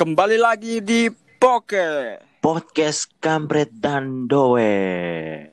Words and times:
Kembali 0.00 0.40
lagi 0.40 0.80
di 0.80 1.12
Poke. 1.12 2.16
podcast 2.40 3.12
kampret 3.20 3.68
dan 3.84 4.24
doe. 4.24 4.64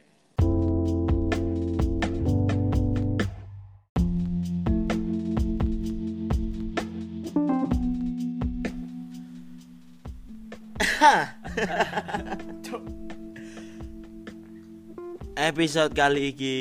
Episode 15.36 15.92
kali 15.92 16.32
iki 16.32 16.56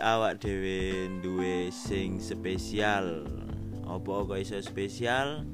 awak 0.00 0.40
dhewe 0.40 1.12
duwe 1.20 1.68
sing 1.68 2.16
spesial. 2.16 3.28
Apa 3.84 4.24
kok 4.24 4.40
iso 4.40 4.56
spesial? 4.64 5.44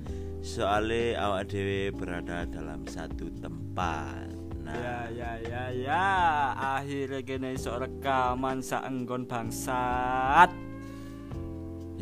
Soale 0.43 1.15
awak 1.15 1.55
dhewe 1.55 1.95
berada 1.95 2.43
dalam 2.51 2.83
satu 2.91 3.31
tempat. 3.39 4.27
Ya 4.27 4.43
Nah, 4.63 5.07
ya 5.11 5.39
ya 5.43 5.65
ya, 5.71 6.07
akhirnya 6.55 7.23
kene 7.23 7.55
iso 7.55 7.79
rekaman 7.79 8.59
saenggon 8.63 9.27
bangsat. 9.27 10.51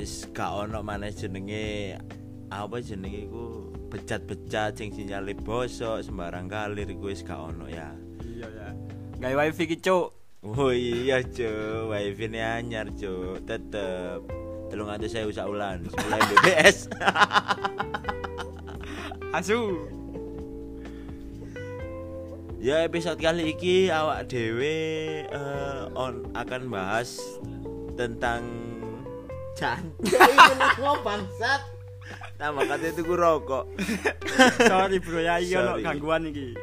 wis 0.01 0.25
gak 0.33 0.49
ono 0.49 0.81
maneh 0.81 1.13
jenenge 1.13 1.93
apa 2.49 2.81
jenenge 2.81 3.29
iku 3.29 3.69
becat-becat 3.93 4.73
sing 4.73 4.89
sinyale 4.97 5.37
bosok 5.37 6.01
sembarang 6.01 6.49
kalir 6.49 6.89
iku 6.89 7.13
wis 7.13 7.21
gak 7.21 7.37
ono 7.37 7.69
ya. 7.69 7.93
Iya 8.25 8.49
ya. 8.49 8.69
Gawe 9.21 9.35
wifi 9.37 9.69
ki, 9.69 9.85
Cuk. 9.85 10.17
Oh 10.41 10.73
iya 10.73 11.21
cu, 11.21 11.45
wifi 11.93 12.25
ini 12.33 12.41
anyar 12.41 12.89
cu, 12.97 13.37
tetep 13.45 14.25
Telung 14.71 14.87
ada 14.87 15.03
saya 15.05 15.27
usah 15.27 15.51
ulan, 15.51 15.83
mulai 15.83 16.23
BBS 16.31 16.87
Asu. 19.37 19.79
Ya 22.61 22.85
episode 22.85 23.19
kali 23.19 23.57
iki 23.57 23.89
awak 23.89 24.29
dewe 24.29 24.77
eh, 25.25 25.83
on 25.97 26.29
akan 26.35 26.69
bahas 26.69 27.17
tentang 27.95 28.43
Jantai 29.55 30.35
ngomong 30.79 31.03
bangsat? 31.03 31.63
Nama 32.41 32.61
kata 32.65 32.87
itu 32.91 33.03
ku 33.05 33.13
rokok. 33.13 33.69
Sorry 34.71 34.97
bro 34.99 35.21
ya, 35.21 35.37
iya 35.37 35.61
ono 35.61 35.79
gangguan 35.79 36.33
iki. 36.33 36.57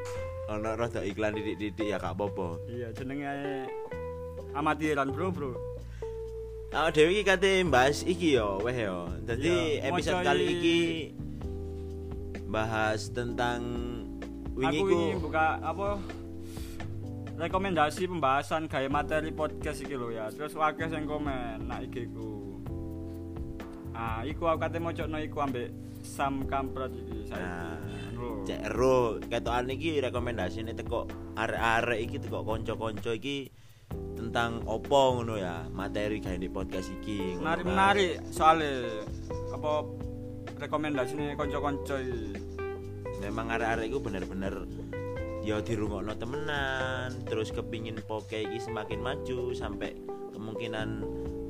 Ono 0.49 0.73
rada 0.73 1.05
iklan 1.05 1.37
didik-didik 1.37 1.91
ya 1.91 1.99
kak 1.99 2.17
popo 2.17 2.63
Iya, 2.65 2.89
jenenge 2.95 3.67
amatiran, 4.55 5.13
Bro, 5.13 5.29
Bro. 5.29 5.51
Awak 6.67 6.89
dewe 6.93 7.09
iki 7.15 7.23
kate 7.23 7.51
bahas 7.63 8.03
iki 8.03 8.35
yo, 8.35 8.59
weh 8.59 8.75
yo 8.75 9.07
Jadi 9.23 9.79
Iya, 9.79 9.87
episode 9.87 10.19
kali 10.21 10.45
iki 10.51 10.79
bahas 12.47 13.11
tentang 13.11 13.59
wingi 14.55 14.79
Aku 15.15 15.27
buka 15.27 15.59
apa 15.59 15.99
rekomendasi 17.37 18.07
pembahasan 18.09 18.65
gaya 18.65 18.89
materi 18.89 19.29
podcast 19.29 19.83
iki 19.85 19.93
lho 19.93 20.09
ya. 20.09 20.25
Terus 20.33 20.57
wakil 20.57 20.89
sing 20.89 21.05
komen 21.05 21.69
nak 21.69 21.85
IG 21.85 22.09
ku. 22.09 22.57
Ah, 23.93 24.25
iku 24.25 24.49
aku 24.49 24.57
kate 24.57 24.81
mocokno 24.81 25.21
iku 25.21 25.45
ambek 25.45 25.69
Sam 26.01 26.49
Kampret 26.49 26.89
iki 26.97 27.29
Nah, 27.29 27.77
saiki. 27.77 28.15
Bro. 28.17 28.29
cek 28.49 28.59
ero 28.65 28.97
ketokan 29.21 29.69
iki 29.69 30.01
rekomendasine 30.01 30.73
teko 30.73 31.05
arek-arek 31.37 31.99
iki 32.01 32.17
teko 32.17 32.41
kanca-kanca 32.41 33.11
iki 33.13 33.53
tentang 34.37 34.61
opo 34.69 35.17
ngono 35.17 35.33
ya 35.33 35.65
materi 35.73 36.21
gawe 36.21 36.37
di 36.37 36.45
podcast 36.45 36.93
iki 37.01 37.41
Menarik 37.41 37.65
kan. 37.65 37.73
menarik 37.73 38.13
soalnya 38.29 38.85
apa 39.49 39.81
rekomendasinya 40.61 41.33
konco-konco 41.33 41.97
memang 43.17 43.49
arek-arek 43.49 43.89
iku 43.89 43.97
bener-bener 43.97 44.69
ya 45.41 45.57
dirungokno 45.57 46.13
temenan 46.21 47.17
terus 47.25 47.49
kepingin 47.49 47.97
poke 48.05 48.45
iki 48.45 48.61
semakin 48.61 49.01
maju 49.01 49.57
sampai 49.57 49.97
kemungkinan 50.37 51.01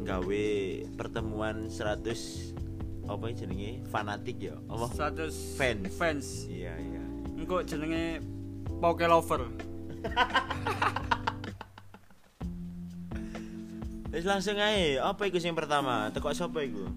gawe 0.08 0.46
pertemuan 0.96 1.68
100 1.68 2.08
apa 3.04 3.36
jenenge 3.36 3.84
fanatik 3.92 4.40
ya 4.40 4.56
apa 4.72 4.88
100 4.96 5.60
Fans. 5.60 5.92
fans. 5.92 6.28
iya 6.48 6.72
iya 6.80 7.04
Engko 7.36 7.68
jenenge 7.68 8.24
Poke 8.80 9.04
Lover. 9.04 9.44
Wis 14.08 14.24
langsung 14.24 14.56
ae, 14.56 14.96
apa 14.96 15.28
iku 15.28 15.36
sing 15.36 15.52
pertama? 15.52 16.08
Teko 16.16 16.32
sapa 16.32 16.64
iku? 16.64 16.88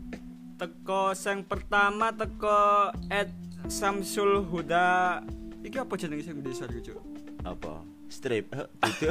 Teko 0.55 1.11
sing 1.19 1.43
pertama 1.43 2.15
teko 2.15 2.95
Ed 3.11 3.35
Samsul 3.67 4.47
Huda. 4.47 5.19
Iki 5.61 5.77
apa 5.83 5.95
jenenge 5.99 6.23
sing 6.23 6.39
desa 6.41 6.71
iki, 6.71 6.95
Cuk? 6.95 7.03
Apa? 7.43 7.83
Strip. 8.07 8.55
Eh, 8.55 8.67
Gitu. 8.95 9.11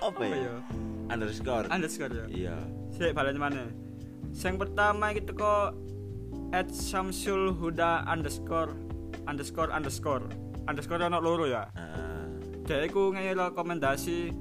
apa 0.00 0.22
ya? 0.24 0.36
ya? 0.48 0.54
Underscore. 1.12 1.68
Underscore 1.68 2.12
ya. 2.14 2.26
Iya. 2.32 2.56
Sik 2.96 3.12
balen 3.12 3.36
mana? 3.36 3.68
Sing 4.32 4.56
pertama 4.56 5.12
iki 5.12 5.28
teko 5.28 5.76
Ed 6.56 6.72
Samsul 6.72 7.52
Huda 7.52 8.08
underscore 8.08 8.72
underscore 9.28 9.68
underscore 9.76 10.24
underscore 10.64 11.04
ono 11.04 11.20
loro 11.20 11.44
ya. 11.44 11.68
Heeh. 11.76 12.24
Dia 12.64 12.82
iku 12.88 13.12
ngene 13.12 13.36
rekomendasi 13.36 14.32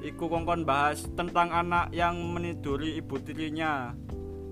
iku 0.00 0.28
kongkon 0.28 0.64
bahas 0.64 1.04
tentang 1.12 1.52
anak 1.52 1.92
yang 1.92 2.16
meniduri 2.16 2.96
ibu 3.00 3.20
tirinya. 3.20 3.92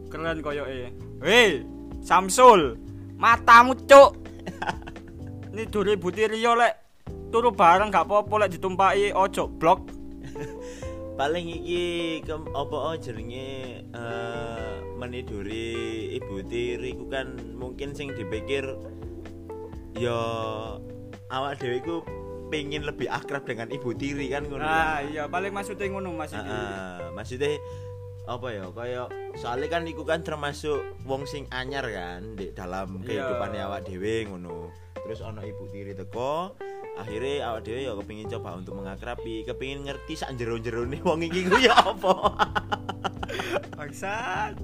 Keren 0.08 0.40
koyoke. 0.40 0.92
Hei, 1.20 1.64
Samsul, 2.00 2.80
matamu 3.16 3.76
cuk. 3.84 4.16
Niduri 5.54 5.96
ibu 5.96 6.08
tiri 6.12 6.40
yo 6.40 6.56
lek 6.56 7.04
turu 7.28 7.52
bareng 7.52 7.92
gak 7.92 8.08
apa-apa 8.08 8.46
lek 8.46 8.56
ditumpaki 8.56 9.12
ojo 9.12 9.48
blok. 9.48 9.88
Paling 11.18 11.50
iki 11.50 12.22
ke, 12.22 12.30
apa 12.30 12.76
oh, 12.78 12.94
jenenge 12.94 13.82
eh, 13.90 14.74
meniduri 14.94 16.14
ibu 16.14 16.46
tiri 16.46 16.94
ku 16.94 17.10
kan 17.10 17.34
mungkin 17.58 17.90
sing 17.90 18.14
dipikir 18.14 18.62
ya 19.98 20.14
awak 21.34 21.58
dhewe 21.58 21.82
iku 21.82 21.96
pengen 22.48 22.82
lebih 22.82 23.06
akrab 23.06 23.44
dengan 23.44 23.68
ibu 23.68 23.92
tiri 23.92 24.28
kan 24.28 24.42
ngono. 24.42 24.60
Nah, 24.60 25.00
iya 25.02 25.24
paling 25.24 25.50
maksudnya 25.50 25.86
ngono 25.86 26.12
Mas. 26.12 26.32
Heeh, 26.32 27.12
maksudnya 27.12 27.56
apa 28.24 28.48
ya 28.50 28.68
kayak 28.68 29.08
soalnya 29.36 29.68
kan 29.70 29.82
iku 29.84 30.04
kan 30.04 30.20
termasuk 30.20 30.76
wong 31.02 31.24
sing 31.24 31.48
anyar 31.48 31.84
kan 31.84 32.34
di 32.34 32.52
dalam 32.52 33.00
Iya. 33.00 33.24
kehidupan 33.24 33.56
awak 33.58 33.80
dhewe 33.84 34.28
ngono 34.28 34.68
terus 34.98 35.24
ono 35.24 35.40
ibu 35.40 35.64
tiri 35.66 35.96
teko 35.96 36.52
akhirnya 36.94 37.48
awak 37.48 37.64
dhewe 37.64 37.88
ya 37.88 37.96
kepingin 37.96 38.28
coba 38.28 38.52
untuk 38.54 38.76
mengakrabi 38.76 39.48
kepingin 39.48 39.80
ngerti 39.82 40.12
sak 40.14 40.36
jero-jero 40.36 40.84
nih 40.84 41.00
wong 41.00 41.24
iki 41.24 41.48
ku 41.48 41.56
ya 41.56 41.72
apa 41.72 42.12
Bangsat. 43.78 44.54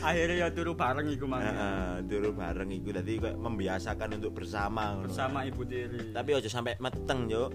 Akhirnya 0.00 0.46
ya 0.46 0.48
turu 0.52 0.72
bareng 0.76 1.06
iku 1.12 1.24
mang. 1.28 1.42
Heeh, 1.42 2.04
turu 2.08 2.30
bareng 2.32 2.70
iku 2.72 2.92
dadi 2.94 3.20
kayak 3.20 3.36
membiasakan 3.40 4.20
untuk 4.20 4.32
bersama. 4.36 5.00
Bersama 5.04 5.44
ibu 5.44 5.62
tiri. 5.64 6.12
tapi 6.12 6.30
ojo 6.36 6.48
sampai 6.48 6.76
meteng 6.80 7.28
yo 7.28 7.50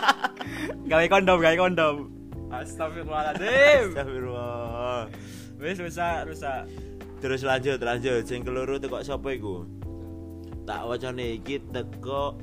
gawe 0.90 1.06
kondom, 1.08 1.38
gawe 1.40 1.56
kondom. 1.56 1.96
Astagfirullahaladzim. 2.48 3.92
Astagfirullah 3.92 5.12
Wis 5.58 5.78
rusak, 5.82 6.18
rusak. 6.30 6.62
Terus 7.18 7.42
lanjut 7.42 7.82
lanjut 7.82 8.22
sing 8.24 8.46
keloro 8.46 8.78
teko 8.78 9.02
sapa 9.02 9.34
iku? 9.34 9.66
Tak 10.62 10.86
wacane 10.86 11.42
iki 11.42 11.58
teko 11.74 12.38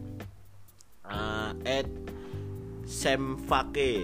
uh, 1.07 1.51
at 1.63 1.87
Semfake. 2.85 4.03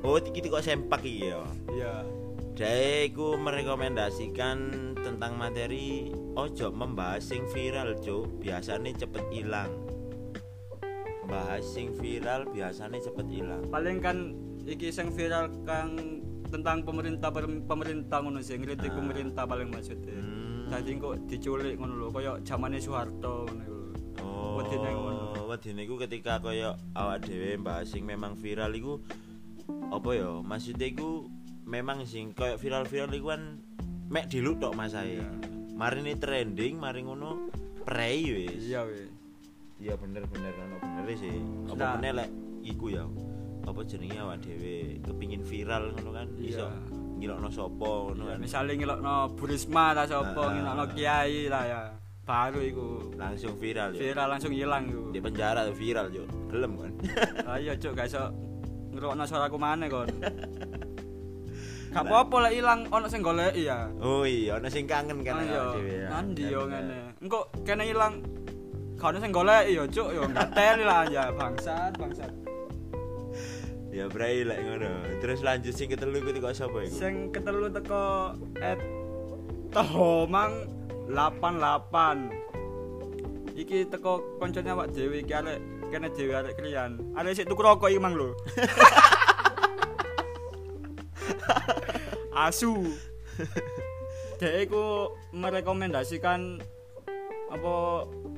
Oh, 0.00 0.16
iki 0.16 0.40
teko 0.40 0.62
Sempak 0.62 1.04
iki 1.04 1.28
ya. 1.28 1.42
Iya. 1.74 2.19
Dia 2.60 3.08
iku 3.08 3.40
merekomendasikan 3.40 4.92
tentang 5.00 5.40
materi 5.40 6.12
ojo 6.36 6.68
membahas 6.68 7.24
sing 7.24 7.48
viral, 7.56 7.96
Cuk. 8.04 8.44
Biasanya 8.44 9.00
cepet 9.00 9.24
hilang. 9.32 9.72
Bahas 11.24 11.64
sing 11.64 11.96
viral 11.96 12.44
biasanya 12.52 13.00
cepet 13.00 13.32
hilang. 13.32 13.64
Paling 13.72 14.04
kan 14.04 14.36
iki 14.68 14.92
sing 14.92 15.08
viral 15.08 15.48
kang 15.64 15.96
tentang 16.52 16.84
pemerintah 16.84 17.32
pemerintah 17.64 18.20
ngono 18.20 18.44
sih, 18.44 18.60
ngritik 18.60 18.92
Ah. 18.92 18.96
pemerintah 19.00 19.48
paling 19.48 19.72
maksudnya. 19.72 20.20
Hmm. 20.20 20.68
Dadi 20.68 21.00
kok 21.00 21.16
diculik 21.32 21.80
ngono 21.80 21.94
lho, 21.96 22.06
koyo 22.12 22.44
zamane 22.44 22.76
Soeharto 22.76 23.48
ngono. 23.48 23.64
Oh, 24.20 24.60
Wedine 24.60 24.90
ngono. 24.92 25.48
wedine 25.48 25.88
iku 25.88 25.96
ketika 25.96 26.36
kaya 26.36 26.76
awak 26.92 27.24
dhewe 27.24 27.56
bahas 27.56 27.88
sing 27.88 28.04
memang 28.04 28.36
viral 28.36 28.76
iku 28.76 29.00
apa 29.88 30.10
ya? 30.12 30.44
Maksudnya 30.44 30.92
iku 30.92 31.24
memang 31.70 32.02
sing 32.02 32.34
kaya 32.34 32.58
viral-viral 32.58 33.10
iku 33.10 33.30
kan 33.30 33.62
mek 34.10 34.26
diluk 34.26 34.58
tok 34.58 34.74
masae. 34.74 35.22
Mari 35.72 36.02
ini 36.02 36.12
trending, 36.14 36.74
mari 36.76 37.00
ngono 37.00 37.48
prei 37.80 38.20
wis. 38.26 38.66
Iya 38.66 38.82
weh. 38.84 39.08
Iya 39.78 39.94
bener 39.96 40.26
bener 40.26 40.52
ono 40.52 40.76
bener 40.76 41.14
sih. 41.14 41.32
Apa 41.70 41.78
Nah. 41.78 41.92
meneh 41.96 42.12
lek 42.12 42.30
iku 42.66 42.86
ya. 42.90 43.06
Apa 43.62 43.80
jenenge 43.84 44.18
awak 44.18 44.42
dhewe 44.42 44.98
kepingin 45.00 45.40
viral 45.40 45.94
ngono 45.94 46.10
kan 46.12 46.26
Iya. 46.34 46.48
iso 46.50 46.66
ngilokno 47.16 47.48
sapa 47.48 47.88
ngono 48.04 48.22
Ya, 48.22 48.30
kan. 48.30 48.38
misalnya 48.40 48.74
ngelokno 48.74 49.14
Burisma 49.34 49.84
ta 49.92 50.04
sapa, 50.04 50.42
Ah. 50.42 50.50
ngelokno 50.50 50.84
Kiai 50.90 51.46
lah 51.46 51.64
ya. 51.64 51.80
baru 52.20 52.62
iku 52.62 52.86
langsung 53.18 53.58
viral 53.58 53.90
yo 53.90 53.98
viral 54.00 54.28
langsung 54.28 54.54
hilang 54.54 54.86
iku 54.86 55.10
di 55.10 55.18
penjara 55.18 55.66
viral 55.66 56.14
yo 56.14 56.22
gelem 56.46 56.78
kan 56.78 56.92
ayo 57.50 57.74
cuk 57.74 57.90
gak 57.90 58.06
iso 58.06 58.22
ngrungokno 58.88 59.24
suaraku 59.26 59.58
maneh 59.58 59.90
kon 59.90 60.06
Gak 61.90 62.06
apa-apa 62.06 62.46
lek 62.46 62.54
ilang 62.54 62.86
ono 62.86 63.10
sing 63.10 63.18
goleki 63.18 63.66
ya. 63.66 63.90
oh 63.98 64.22
iya 64.22 64.62
ana 64.62 64.70
sing 64.70 64.86
kangen 64.86 65.26
kan 65.26 65.42
dhewe 65.42 66.06
ya. 66.06 66.08
nanti 66.10 66.46
yo 66.46 66.70
ngene. 66.70 67.18
Engko 67.18 67.50
kene 67.66 67.82
ilang 67.90 68.22
gak 68.94 69.10
ono 69.10 69.18
sing 69.18 69.34
goleki 69.34 69.74
yo 69.74 69.84
cuk 69.90 70.08
yo 70.14 70.22
gak 70.30 70.54
teli 70.54 70.86
lah 70.86 71.02
ya 71.10 71.34
bangsat 71.34 71.98
bangsat. 71.98 72.30
ya 73.90 74.06
brai 74.06 74.46
lek 74.46 74.62
ngono 74.62 75.18
terus 75.18 75.42
lanjut 75.42 75.74
sing 75.74 75.90
ketelu 75.90 76.22
iku 76.22 76.30
kok 76.38 76.54
sapa 76.54 76.86
iku 76.86 76.94
Sing 76.94 77.34
ketelu 77.34 77.74
teko 77.74 78.38
at 78.62 78.78
Tomang 79.70 80.66
88. 81.10 83.54
Iki 83.54 83.86
teko 83.90 84.22
koncone 84.38 84.70
awak 84.70 84.90
dhewe 84.94 85.22
iki 85.22 85.34
arek 85.34 85.58
kene 85.90 86.08
dhewe 86.10 86.34
arek 86.38 86.54
krian. 86.58 86.98
Arek 87.14 87.34
sik 87.38 87.46
tuku 87.46 87.62
rokok 87.62 87.90
iki 87.90 88.00
mang 88.02 88.14
lho. 88.18 88.34
Asu. 92.48 92.94
Dek 94.40 94.68
iku 94.68 95.14
merekomendasikan 95.36 96.60
apa 97.50 97.74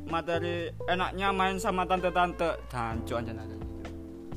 materi 0.08 0.72
enaknya 0.88 1.30
main 1.30 1.60
sama 1.60 1.84
tante-tante 1.84 2.58
dan 2.72 3.04
anjen 3.06 3.36
anjen. 3.38 3.60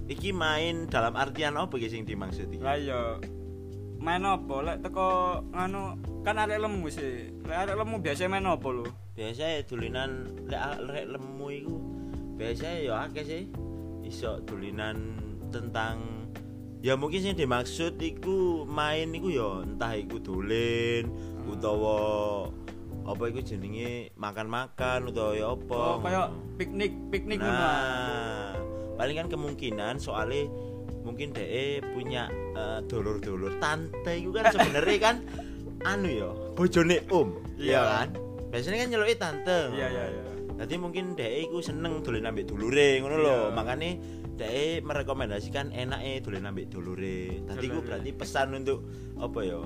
iki 0.06 0.30
main 0.30 0.86
dalam 0.86 1.18
artian 1.18 1.58
apa 1.58 1.74
sing 1.90 2.06
dimaksud 2.06 2.52
iki 2.54 2.62
Lah 2.62 2.78
iya. 2.78 3.18
Main 3.98 4.22
apa? 4.22 4.56
Lek 4.62 4.78
teko 4.86 5.42
nganu 5.50 5.98
kan 6.22 6.38
arek 6.38 6.62
lemu 6.62 6.86
sih. 6.94 7.34
Lek 7.42 7.58
arek 7.66 7.76
lemu 7.82 7.96
biasa 8.04 8.30
main 8.30 8.46
apa 8.46 8.70
lho? 8.70 8.86
biasa 9.16 9.64
dulinan 9.64 10.28
lek 10.52 10.84
lek 10.92 11.08
lemu 11.08 11.48
iku 11.48 11.76
biasa 12.36 12.84
ya 12.84 13.08
akeh 13.08 13.24
sih 13.24 13.44
iso 14.04 14.44
dulinan 14.44 15.16
tentang 15.56 16.25
ya 16.86 16.94
mungkin 16.94 17.18
sing 17.20 17.34
dimaksud 17.34 17.98
iku 17.98 18.62
main 18.70 19.10
iku 19.10 19.34
ya 19.34 19.50
entah 19.66 19.98
iku 19.98 20.22
dolen 20.22 21.10
utawa 21.50 21.98
apa 23.06 23.24
iku 23.26 23.42
jenenge 23.42 24.14
makan-makan 24.14 25.10
utawa 25.10 25.34
ya 25.34 25.50
apa 25.50 25.78
Oh, 25.78 25.98
kayak 25.98 26.28
piknik, 26.58 26.94
piknik 27.10 27.42
ah. 27.42 27.50
nah 27.50 28.54
paling 28.96 29.18
kan 29.18 29.28
kemungkinan 29.28 29.98
soalnya 29.98 30.46
mungkin 31.02 31.34
DE 31.34 31.82
punya 31.90 32.30
eh, 32.54 32.80
dulur-dulur 32.86 33.58
tante 33.58 34.14
itu 34.14 34.30
kan 34.30 34.50
sebenarnya 34.54 34.98
kan 35.02 35.16
anu 35.84 36.10
ya 36.10 36.30
bojone 36.54 37.02
om 37.10 37.34
Iya. 37.56 37.72
iya 37.72 37.82
kan 37.82 38.08
biasanya 38.54 38.78
kan 38.78 38.88
nyeluki 38.94 39.16
tante 39.18 39.60
Iya, 39.74 39.88
iya, 39.90 40.06
iya. 40.12 40.24
Jadi 40.56 40.74
mungkin 40.80 41.18
DE 41.18 41.50
iku 41.50 41.60
seneng 41.60 42.00
dolen 42.00 42.24
ambek 42.24 42.48
dulure 42.48 43.04
ngono 43.04 43.20
lho. 43.20 43.38
Iya. 43.44 43.52
Makane 43.52 43.90
DE 44.36 44.82
merekomendasikan 44.82 45.72
enake 45.72 46.20
dolen 46.20 46.44
ambek 46.44 46.68
dulure. 46.68 47.40
Iku 47.42 47.56
Dulure. 47.56 47.82
berarti 47.82 48.12
pesan 48.12 48.52
untuk 48.54 48.84
apa 49.16 49.40
ya? 49.42 49.60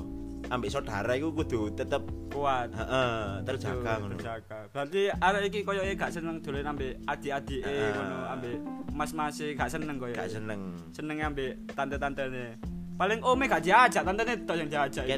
Ambek 0.50 0.70
saudara 0.70 1.14
iku 1.14 1.34
kudu 1.34 1.74
tetep 1.74 2.00
Kuat. 2.30 2.70
heeh, 2.72 3.44
terjaga 3.44 4.00
ngono. 4.00 4.16
Terjaga. 4.16 4.70
Berarti 4.70 5.10
arek 5.12 5.42
iki 5.48 5.60
koyo 5.64 5.82
gak 5.84 6.10
seneng 6.10 6.40
dolen 6.40 6.64
ambek 6.64 7.02
adik-adike 7.04 7.66
Ah. 7.66 7.92
ngono, 7.92 8.18
ambek 8.30 8.56
mas-mase 8.92 9.52
gak 9.54 9.68
seneng 9.68 9.98
koyo. 9.98 10.14
Gak 10.14 10.30
seneng. 10.30 10.78
Seneng 10.90 11.18
ambek 11.24 11.66
tante-tantene. 11.70 12.62
Paling 12.96 13.20
ome 13.22 13.48
gak 13.48 13.62
diajak, 13.62 14.02
tantene 14.02 14.34
tok 14.44 14.56
yang 14.56 14.70
diajak. 14.70 15.04
iki. 15.04 15.18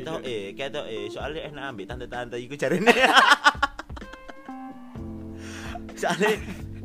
Ketok 0.55 0.85
eh, 0.85 0.97
eh, 0.97 1.05
soalnya 1.07 1.41
enak 1.45 1.63
ambek 1.69 1.85
tante-tante 1.85 2.37
iku 2.37 2.55
jarene. 2.55 2.89
soalnya 5.95 6.31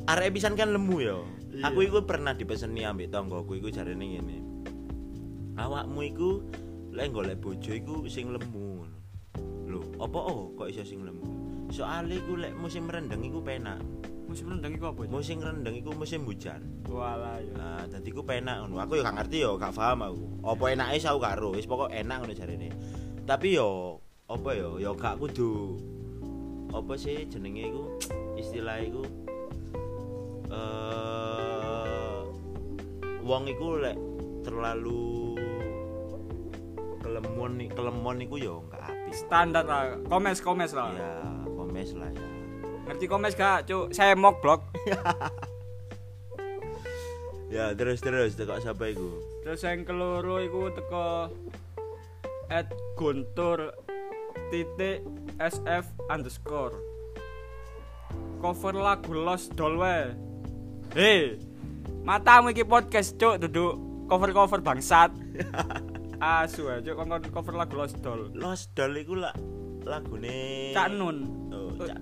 arek 0.07 0.29
pisan 0.31 0.53
kan 0.53 0.69
lemu 0.69 0.97
ya. 1.01 1.19
Iya. 1.57 1.73
Aku 1.73 1.79
iku 1.89 2.05
pernah 2.05 2.37
dipeseni 2.37 2.85
ambek 2.85 3.09
tonggoku 3.09 3.57
iku 3.57 3.73
jarene 3.73 4.05
ngene. 4.05 4.39
Awakmu 5.57 6.01
iku 6.05 6.45
lek 6.93 7.17
golek 7.17 7.41
bojo 7.41 7.73
iku 7.73 8.05
sing 8.13 8.29
lemu. 8.29 8.85
Lho, 9.65 9.81
apa 9.97 10.19
oh 10.21 10.53
kok 10.53 10.69
iso 10.69 10.85
sing 10.85 11.01
lemu? 11.01 11.25
Soale 11.73 12.21
iku 12.21 12.37
lek 12.37 12.53
musim 12.61 12.85
rendeng 12.85 13.25
iku 13.25 13.41
penak. 13.41 13.81
Musim 14.29 14.53
rendeng 14.53 14.77
iku 14.77 14.93
apa? 14.93 15.09
Musim 15.09 15.41
rendeng 15.41 15.73
iku 15.81 15.97
musim 15.97 16.29
hujan. 16.29 16.61
Walah 16.93 17.41
ya. 17.41 17.53
Nah, 17.57 17.83
dadi 17.89 18.13
ku 18.13 18.21
penak 18.21 18.61
ngono. 18.61 18.77
Aku 18.85 19.01
ya 19.01 19.09
gak 19.09 19.17
ngerti 19.25 19.49
ya, 19.49 19.57
gak 19.57 19.73
paham 19.73 20.05
aku. 20.05 20.25
Apa 20.45 20.65
enake 20.77 21.01
aku 21.09 21.21
karo, 21.25 21.49
wis 21.57 21.65
pokok 21.65 21.89
enak 21.89 22.21
ngono 22.21 22.35
jarene. 22.37 22.69
Tapi 23.25 23.57
yo 23.57 23.97
apa 24.29 24.51
yo, 24.53 24.77
yo 24.77 24.93
gak 24.93 25.17
kudu 25.17 25.81
apa 26.75 26.99
sih 26.99 27.25
jenenge 27.31 27.73
iku 27.73 27.85
istilah 28.37 28.77
iku 28.83 29.03
eh 30.53 31.06
wong 33.27 33.51
iku 33.51 33.83
lek 33.83 33.99
terlalu 34.47 35.35
kelemon 37.03 37.53
nih 37.59 37.69
kelemon 37.75 38.17
iku 38.23 38.37
yo 38.39 38.55
gak 38.71 38.87
apik. 38.87 39.13
Standar 39.15 39.67
lah, 39.67 39.99
komes-komes 40.07 40.71
lah. 40.71 40.95
Ya, 40.95 41.13
komes 41.59 41.91
lah 41.99 42.11
ya. 42.15 42.29
Ngerti 42.87 43.05
komes 43.11 43.35
gak, 43.35 43.67
Cuk? 43.67 43.91
Saya 43.91 44.15
mok 44.15 44.39
blok. 44.39 44.63
Ya, 47.47 47.71
terus 47.79 48.03
terus 48.03 48.35
tekok 48.35 48.59
sapa 48.59 48.91
iku? 48.91 49.23
Terus 49.47 49.63
yang 49.63 49.87
keloro 49.87 50.43
iku 50.43 50.67
teko 50.75 51.31
at 52.51 52.67
guntur 52.99 53.71
titik 54.51 55.07
sf 55.39 55.87
underscore 56.11 56.75
cover 58.43 58.75
lagu 58.75 59.15
Lost 59.15 59.55
Doll 59.55 59.79
we 59.79 59.99
hei 60.99 61.39
matamu 62.07 62.51
iki 62.51 62.63
podcast 62.63 63.19
cuk 63.19 63.43
duduk 63.43 63.75
cover 64.07 64.31
cover 64.31 64.61
bangsat 64.63 65.11
asu 66.23 66.71
aja 66.71 66.95
kon 66.95 67.11
cover 67.11 67.53
lagu 67.53 67.75
Lost 67.75 67.99
Doll 68.01 68.31
Lost 68.33 68.71
Doll 68.73 68.95
iku 68.97 69.19
lah 69.19 69.35
lagune 69.85 70.73
Cak 70.73 70.89
Nun 70.91 71.17
Oh, 71.53 71.71
Cak. 71.79 71.97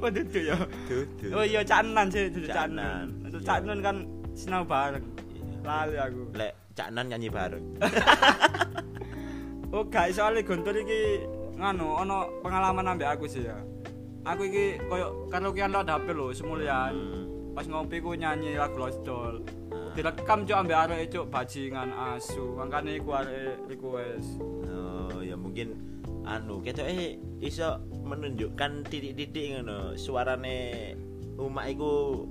oh 0.00 0.08
duduk 0.08 0.42
ya 0.42 0.56
Dudu. 0.86 1.26
oh 1.34 1.42
iya 1.42 1.60
Cak 1.60 1.80
Nan 1.84 2.06
sih 2.08 2.28
duduk 2.28 2.48
Cak 2.48 2.56
Cak 2.56 2.66
Nan 2.70 3.04
Nan. 3.18 3.28
Itu 3.28 3.36
Iya. 3.36 3.46
Cak 3.46 3.58
Nun 3.64 3.80
kan 3.80 3.96
sinau 4.32 4.62
bareng 4.62 5.02
Iya. 5.02 5.64
lali 5.64 5.96
aku 5.96 6.20
Lek 6.34 6.52
Cak 6.72 6.88
Nan 6.92 7.04
nyanyi 7.08 7.28
bareng. 7.28 7.64
Oh 9.70 9.86
gak 9.86 10.10
soalnya 10.10 10.42
Guntur 10.42 10.74
iki 10.74 11.22
nganu 11.54 11.94
ono 11.94 12.26
pengalaman 12.42 12.90
ambek 12.90 13.06
aku 13.06 13.22
sih 13.26 13.46
ya. 13.46 13.54
Aku 14.20 14.42
iki 14.44 14.76
koyo 14.84 15.26
karaokean 15.32 15.72
lewat 15.72 15.88
HP 15.88 16.06
lho 16.12 16.26
semulian. 16.36 16.92
Hmm. 16.92 17.24
Pas 17.56 17.66
ngopi 17.66 17.98
ku 18.04 18.12
nyanyi 18.14 18.54
lagu 18.60 18.76
Lost 18.76 19.00
Doll. 19.02 19.42
Ah. 19.72 19.90
Direkam 19.96 20.44
cuk 20.46 20.60
ambek 20.60 20.78
arek 20.86 21.08
cuk 21.08 21.26
bajingan 21.32 21.90
asu. 21.90 22.54
Makane 22.54 23.00
iku 23.00 23.16
arek 23.16 23.58
request. 23.66 24.38
Oh, 24.68 25.18
ya 25.24 25.34
mungkin 25.34 25.74
anu 26.28 26.60
ketoke 26.60 27.16
iso 27.40 27.80
menunjukkan 28.04 28.84
titik-titik 28.86 29.56
ngono 29.56 29.96
suarane 29.96 30.92
umak 31.40 31.66
iku 31.72 32.22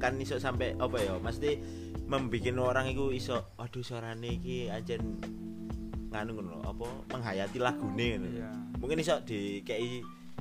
kan 0.00 0.16
iso 0.16 0.40
sampai 0.40 0.72
apa 0.80 0.96
ya 0.96 1.14
mesti 1.20 1.60
membikin 2.08 2.56
orang 2.56 2.88
iku 2.88 3.12
iso 3.12 3.52
aduh 3.60 3.84
suarane 3.84 4.40
iki 4.40 4.72
ajen 4.72 5.20
nganu 6.10 6.40
ngono 6.40 6.64
apa 6.64 6.86
menghayati 7.12 7.58
lagune 7.60 8.06
ngono 8.16 8.28
Iya. 8.32 8.50
mungkin 8.80 8.98
iso 9.04 9.20
dikei 9.22 10.00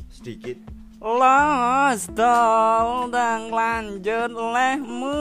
sedikit. 0.09 0.57
Lost 0.99 2.11
Doll 2.11 3.07
dan 3.07 3.47
lanjut 3.47 4.35
lehmu 4.35 5.15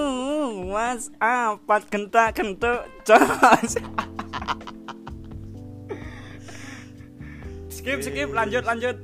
was 0.74 1.14
apat 1.22 1.86
gentak 1.86 2.34
gentuk 2.34 2.82
jos. 3.06 3.78
skip 7.70 8.02
skip 8.02 8.34
lanjut 8.34 8.66
lanjut. 8.66 8.98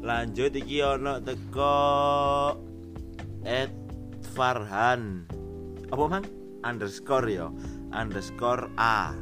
lanjut 0.00 0.56
iki 0.56 0.80
ono 0.80 1.20
teko 1.20 1.76
at 3.44 3.68
Farhan. 4.32 5.28
Apa 5.92 6.04
mang? 6.08 6.24
Underscore 6.64 7.28
ya? 7.28 7.52
Underscore 7.92 8.72
A. 8.80 9.12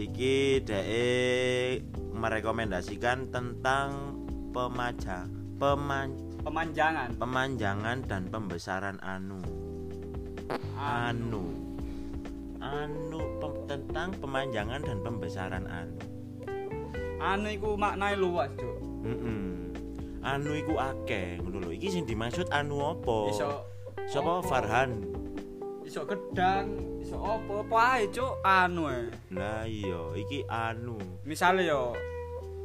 Iki 0.00 0.64
DE 0.64 1.08
merekomendasikan 2.16 3.28
tentang 3.32 4.19
pemajang 4.50 5.28
peman, 5.56 6.08
Pemanjangan. 6.40 7.10
pemanjangan 7.16 7.98
dan 8.04 8.22
pembesaran 8.26 8.96
anu 9.00 9.38
anu 10.74 11.44
anu 12.58 13.20
pem- 13.38 13.60
tentang 13.66 14.10
pemanjangan 14.18 14.80
dan 14.80 14.98
pembesaran 15.00 15.64
anu 15.66 16.00
Anu 17.20 17.52
iku 17.52 17.76
maknane 17.76 18.16
luas, 18.16 18.48
Cuk. 18.56 18.80
Mm-mm. 19.04 19.68
Anu 20.24 20.56
iku 20.56 20.80
akeh 20.80 21.36
ngono 21.36 21.60
lho. 21.60 21.68
Iki 21.68 21.88
sing 21.92 22.04
dimaksud 22.08 22.48
anu 22.48 22.80
apa? 22.80 23.28
Iso 23.28 23.60
Sapa 24.08 24.40
apa? 24.40 24.48
Farhan? 24.48 24.90
iso 25.84 26.06
gedang 26.06 26.70
iso 26.96 27.18
opo 27.18 27.60
apa 27.60 27.76
ae 27.98 28.08
cuk 28.08 28.38
anu 28.40 28.86
ae 28.86 29.10
Lah 29.34 29.66
iya, 29.66 30.14
iki 30.14 30.46
anu. 30.46 30.96
misale 31.20 31.66
yo 31.66 31.92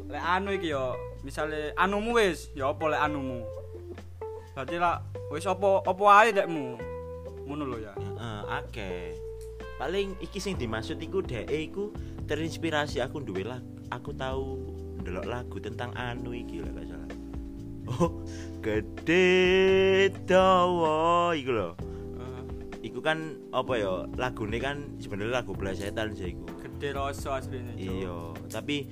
lek 0.06 0.22
anu 0.22 0.54
iki 0.54 0.72
yo 0.72 0.94
misale 1.26 1.74
anumu 1.74 2.14
wis 2.22 2.54
ya 2.54 2.70
apa 2.70 2.86
lek 2.86 3.02
anumu 3.02 3.42
berarti 4.54 4.78
lah 4.78 5.02
wis 5.34 5.50
apa 5.50 5.82
apa 5.82 6.04
ae 6.22 6.30
dekmu 6.32 6.78
ngono 7.50 7.64
lho 7.66 7.78
ya 7.82 7.94
Heeh, 7.98 8.42
akeh. 8.48 9.06
Paling 9.76 10.16
iki 10.24 10.40
sing 10.40 10.56
dimaksud 10.56 10.98
iku 10.98 11.20
dhek 11.20 11.52
iku 11.52 11.92
terinspirasi 12.26 13.04
aku 13.04 13.20
duwe 13.22 13.44
lagu. 13.44 13.68
Aku 13.92 14.16
tahu 14.16 14.64
ndelok 15.04 15.26
lagu 15.28 15.58
tentang 15.60 15.92
anu 15.94 16.32
iki 16.34 16.64
lah 16.64 16.72
gak 16.74 16.88
salah. 16.90 17.10
Oh, 17.86 18.24
gede 18.66 20.10
dawa 20.26 21.36
iku 21.38 21.52
lho. 21.54 21.72
Iku 22.82 23.04
kan 23.04 23.38
apa 23.54 23.74
ya? 23.78 24.10
Lagune 24.18 24.58
kan 24.58 24.96
sebenarnya 24.98 25.44
lagu 25.44 25.54
plesetan 25.54 26.16
sih 26.18 26.34
iku. 26.34 26.48
gede 26.66 26.92
rasa 26.92 27.40
aslinya 27.40 27.72
Iya, 27.78 28.34
tapi 28.50 28.90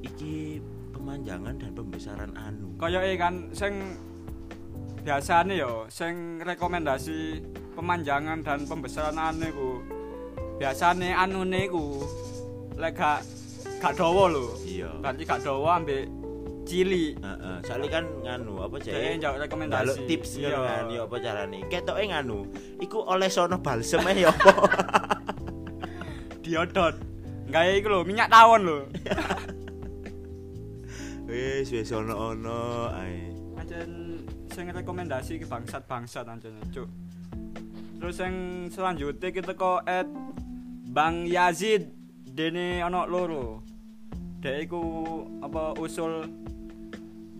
iki 0.00 0.62
pemanjangan 1.08 1.56
dan 1.56 1.72
pembesaran 1.72 2.32
anu. 2.36 2.68
kaya 2.76 3.00
kan 3.16 3.48
sing 3.56 3.96
biasane 5.00 5.56
yo 5.56 5.88
sing 5.88 6.36
rekomendasi 6.44 7.40
pemanjangan 7.72 8.44
dan 8.44 8.68
pembesaran 8.68 9.16
anu 9.16 9.48
iku 9.48 9.70
biasane 10.60 11.16
anune 11.16 11.64
iku 11.64 12.04
lek 12.76 12.92
gak 12.92 13.24
gak 13.80 13.96
dawa 13.96 14.28
lho 14.28 14.52
Iya. 14.68 15.00
berarti 15.00 15.22
gak 15.24 15.40
dawa 15.48 15.80
ambek 15.80 16.12
cili 16.68 17.16
Heeh, 17.16 17.56
soalnya 17.64 17.88
kan 17.88 18.04
nganu 18.20 18.52
apa 18.60 18.76
Jadi 18.76 18.92
jare? 18.92 19.16
njawab 19.16 19.36
rekomendasi. 19.40 19.80
Njaluk 19.80 19.98
tips 20.04 20.30
Iya. 20.36 20.44
ngono 20.44 20.60
kan, 20.60 20.84
ya 20.92 21.00
apa 21.08 21.16
carane? 21.16 21.58
Ketoke 21.72 22.04
nganu, 22.04 22.38
iku 22.76 22.98
oleh 23.08 23.28
sono 23.32 23.56
balsem 23.56 24.04
ae 24.04 24.20
ya 24.20 24.28
apa? 24.28 24.52
diodot 26.44 26.94
gawe 27.48 27.72
iku 27.72 27.88
lho 27.88 28.00
minyak 28.04 28.28
tawon 28.28 28.60
lho 28.68 28.78
Wis 31.28 31.68
wis 31.68 31.92
ono-ono 31.92 32.88
ae. 32.96 33.28
ancen 33.60 34.24
sing 34.48 34.72
rekomendasi 34.72 35.36
iki 35.36 35.44
bangsat-bangsat 35.44 36.24
ancen 36.24 36.56
cuk 36.72 36.88
terus 38.00 38.16
yang 38.16 38.64
selanjutnya 38.72 39.28
kita 39.28 39.52
kok 39.52 39.84
at 39.84 40.08
Bang 40.88 41.28
Yazid 41.28 41.92
dene 42.24 42.80
ana 42.80 43.04
loro 43.04 43.60
Dek 44.38 44.70
iku 44.70 44.80
apa 45.42 45.74
usul 45.76 46.24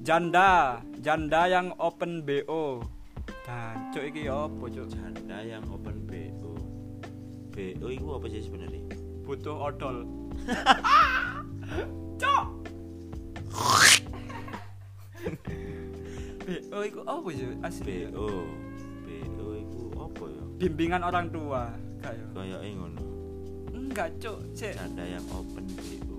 janda 0.05 0.83
janda 1.01 1.47
yang 1.49 1.73
open 1.81 2.27
BO 2.27 2.83
dan 3.47 3.89
cuk 3.95 4.05
iki 4.05 4.29
apa 4.29 4.65
cuk 4.69 4.87
Janda 4.93 5.39
yang 5.41 5.65
open 5.73 5.97
BO. 6.05 6.53
BO 7.55 7.87
iku 7.89 8.21
apa 8.21 8.27
sih 8.29 8.45
sebenarnya? 8.45 8.85
butuh 9.25 9.57
odol 9.73 10.09
BO 16.49 16.79
iku 16.83 17.01
apa 17.05 17.29
sih 17.31 17.49
asli 17.61 18.09
BO. 18.09 18.25
BO 19.05 19.47
iku 19.55 19.83
apa 20.01 20.25
ya? 20.27 20.43
bimbingan 20.57 21.03
orang 21.03 21.29
tua 21.29 21.69
kayak 22.01 22.25
Kayake 22.33 22.69
ngono. 22.73 23.01
enggak 23.71 24.09
cuk 24.17 24.39
cek 24.53 24.73
Janda 24.75 25.05
yang 25.07 25.25
open 25.29 25.65
BO. 25.69 26.19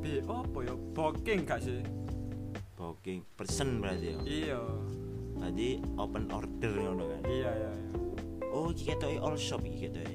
BO 0.00 0.32
apa 0.38 0.58
ya 0.62 0.74
booking 0.94 1.40
gak 1.42 1.60
sih 1.60 1.82
Booking 2.72 3.26
person 3.34 3.82
berarti 3.82 4.06
ya. 4.08 4.18
iya 4.22 4.60
Berarti 5.34 5.68
open 5.96 6.24
order 6.30 6.72
ngono 6.72 7.04
kan. 7.06 7.22
iya 7.26 7.50
iya 7.50 7.70
iya 7.70 7.94
Oh, 8.46 8.66
iki 8.68 8.82
ketoke 8.88 9.14
all 9.16 9.34
shop 9.34 9.62
iki 9.62 9.86
ketoke. 9.86 10.14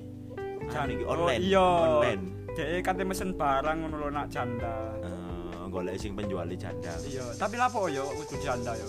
Jan- 0.68 0.90
iki 0.90 1.04
oh, 1.04 1.12
online. 1.14 1.40
iya 1.42 1.64
Online. 2.00 2.24
Dek 2.52 2.82
kate 2.82 3.04
mesen 3.04 3.32
barang 3.32 3.78
ngono 3.78 3.96
lho 3.98 4.10
nak 4.10 4.28
janda 4.28 4.96
Eh, 4.98 5.64
golek 5.68 5.96
sing 5.96 6.16
penjual 6.16 6.48
janda. 6.50 6.96
iya 7.04 7.24
tapi 7.36 7.56
lapo 7.56 7.86
yo 7.86 8.08
kudu 8.16 8.40
janda 8.40 8.72
yo 8.74 8.88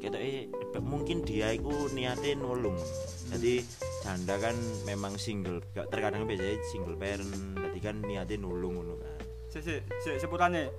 Ketoke 0.00 0.48
mungkin 0.80 1.22
dia 1.22 1.52
iku 1.52 1.92
niate 1.92 2.32
nulung. 2.34 2.80
Jadi 3.30 3.60
janda 4.02 4.40
kan 4.40 4.56
memang 4.88 5.14
single, 5.20 5.60
gak 5.76 5.92
terkadang 5.92 6.24
biasanya 6.24 6.56
single 6.72 6.96
parent. 6.96 7.60
Jadi 7.60 7.78
kan 7.78 8.00
niate 8.02 8.40
nulung 8.40 8.80
ngono 8.80 8.96
kan. 8.96 9.20
sik 9.50 9.66
sik 9.66 9.82
sik 9.98 10.16
seputane 10.22 10.70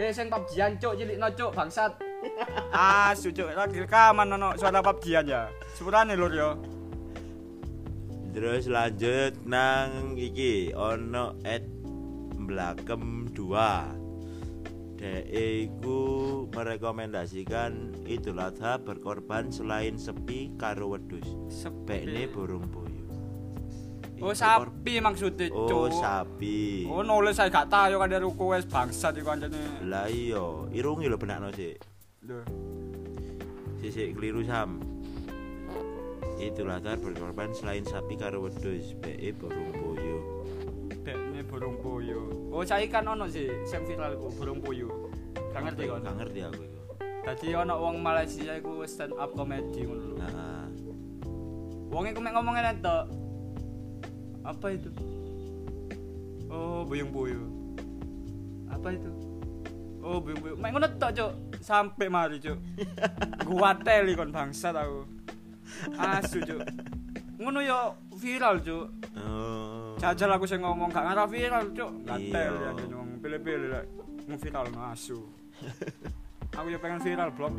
eh 0.00 0.08
sing 0.16 0.32
PUBG-an 0.32 0.80
cuk 0.80 0.96
cilikno 0.96 1.28
cuk 1.36 1.52
bangsat 1.52 1.92
ah 2.72 3.12
cuk 3.12 3.52
lagi 3.52 3.84
rekaman 3.84 4.32
ono 4.32 4.56
suara 4.56 4.80
PUBG-an 4.80 5.24
ya 5.28 5.42
seputane 5.76 6.16
lur 6.16 6.32
yo 6.32 6.50
Terus 8.28 8.70
lanjut 8.70 9.40
nang 9.50 10.14
iki 10.14 10.70
ono 10.70 11.34
at 11.42 11.64
Blakem 12.38 13.26
2. 13.34 14.07
Dek 14.98 15.30
iku 15.30 16.00
merekomendasikan 16.50 18.02
Idul 18.02 18.42
Adha 18.42 18.82
berkorban 18.82 19.46
selain 19.48 19.94
sepi 19.94 20.50
karo 20.58 20.90
wedhus. 20.90 21.38
Bekne 21.86 22.26
burung 22.26 22.66
puyuh. 22.66 23.06
oh 24.18 24.34
sapi 24.34 24.98
maksudnya 24.98 25.46
cuk 25.46 25.70
Oh, 25.70 25.86
sapi. 25.94 26.82
oh 26.84 27.06
nulis 27.06 27.38
saya 27.38 27.46
gak 27.46 27.70
tahu 27.70 28.02
kan 28.02 28.10
dari 28.10 28.26
ruku 28.26 28.50
wes 28.50 28.66
bangsat 28.66 29.14
iku 29.14 29.30
anjene 29.30 29.54
Lah 29.86 30.10
iya, 30.10 30.42
irungi 30.74 31.06
lho 31.06 31.14
benakno 31.14 31.54
sik. 31.54 31.78
lho 32.26 32.42
Sisik 33.78 34.18
keliru 34.18 34.42
sam. 34.42 34.82
Itu 36.36 36.66
latar 36.66 36.98
berkorban 36.98 37.54
selain 37.54 37.86
sapi 37.86 38.18
karo 38.18 38.42
wedhus, 38.42 38.98
beke 38.98 39.30
burung 39.30 39.77
burung 41.58 41.82
puyuh. 41.82 42.54
Oh, 42.54 42.62
saiki 42.62 42.86
kan 42.86 43.02
ono 43.02 43.26
sih 43.26 43.50
sing 43.66 43.82
viral 43.82 44.14
ku 44.14 44.30
burung 44.38 44.62
puyuh. 44.62 45.10
Gak 45.50 45.66
ngerti 45.66 45.90
iku? 45.90 45.98
Gak 45.98 46.14
ngerti 46.22 46.38
aku 46.46 46.60
iku. 46.62 46.80
Dadi 47.26 47.48
ono 47.50 47.74
wong 47.82 47.98
Malaysia 47.98 48.54
iku 48.54 48.86
stand 48.86 49.18
up 49.18 49.34
comedy 49.34 49.82
ngono 49.82 50.04
lho. 50.06 50.16
Nah, 50.22 50.70
Wonge 51.90 52.14
ku 52.14 52.22
mek 52.22 52.30
ngomong 52.30 52.54
ngene 52.54 52.78
tok. 52.78 53.04
Apa 54.46 54.66
itu? 54.70 54.90
Oh, 56.46 56.86
buyung 56.86 57.10
puyuh. 57.10 57.42
Apa 58.70 58.94
itu? 58.94 59.10
Oh, 59.98 60.22
buyung 60.22 60.38
puyuh. 60.38 60.56
Mek 60.62 60.70
ngono 60.78 60.86
tok, 60.94 61.10
Cuk. 61.10 61.32
Sampai 61.58 62.06
mari, 62.06 62.38
Cuk. 62.38 62.54
Gua 63.42 63.74
teli 63.74 64.14
kon 64.14 64.30
bangsat 64.30 64.78
aku. 64.78 65.10
Asu, 65.98 66.38
Cuk. 66.44 66.62
Ngono 67.42 67.58
yo 67.66 67.98
viral, 68.14 68.62
Cuk. 68.62 68.86
oh. 69.18 69.47
Jajal 69.98 70.30
aku 70.30 70.46
sing 70.46 70.62
ngomong 70.62 70.94
gak 70.94 71.10
ngarah 71.10 71.26
viral, 71.26 71.74
Cuk. 71.74 71.90
Gatel 72.06 72.54
ya 72.54 72.70
nyong 72.86 73.18
pilih-pilih 73.18 73.68
lek 73.74 73.86
ngeviral 74.30 74.70
asu. 74.94 75.26
aku 76.58 76.66
ya 76.70 76.78
pengen 76.78 77.02
viral, 77.02 77.34
Blok. 77.34 77.54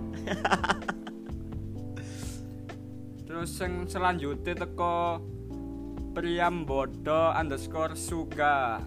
Terus 3.27 3.51
yang 3.59 3.83
selanjutnya 3.91 4.55
teko 4.55 5.19
Priambodo 6.15 7.35
underscore 7.35 7.93
Suga 7.99 8.79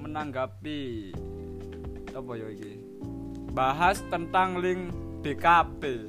menanggapi 0.00 1.12
apa 2.10 2.32
ya 2.40 2.48
iki? 2.50 2.74
Bahas 3.52 4.00
tentang 4.08 4.58
link 4.64 4.88
BKP. 5.20 6.08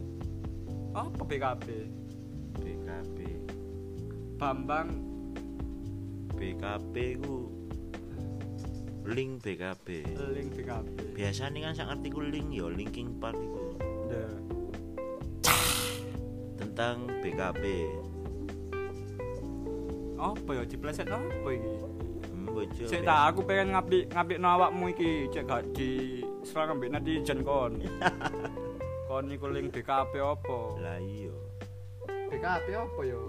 Apa 0.95 1.21
BKP? 1.27 1.67
BKB. 2.55 3.17
Bambang 4.39 5.10
BKB 6.41 6.95
ku 7.21 7.37
link 9.05 9.45
BKB. 9.45 9.87
link 10.33 10.49
BKP. 10.51 11.13
Biasanya 11.13 11.59
kan 11.61 11.73
sak 11.73 11.87
ngerti 11.87 12.07
ku 12.09 12.21
link 12.23 12.49
ya 12.49 12.65
linking 12.65 13.13
part 13.15 13.37
iku 13.37 13.77
tentang 16.57 17.05
BKB. 17.21 17.63
apa 20.21 20.49
ya 20.53 20.63
dipleset 20.63 21.09
apa 21.09 21.49
iki 21.49 21.73
Hmm, 22.29 22.45
bojo. 22.47 22.85
sik 22.85 23.01
tak 23.01 23.33
aku 23.33 23.41
pengen 23.41 23.73
ngapik 23.73 24.05
ngapik 24.07 24.37
awakmu 24.37 24.85
iki 24.89 25.25
cek 25.27 25.49
gak 25.49 25.65
di 25.73 26.21
serang 26.41 26.77
ambek 26.77 26.93
netizen 26.93 27.41
kon 27.41 27.81
kon 29.09 29.25
iku 29.27 29.49
link 29.49 29.73
BKP 29.73 30.13
apa 30.15 30.59
Lah 30.77 31.01
iya. 31.01 31.33
BKP 32.29 32.67
apa 32.71 33.01
ya 33.01 33.21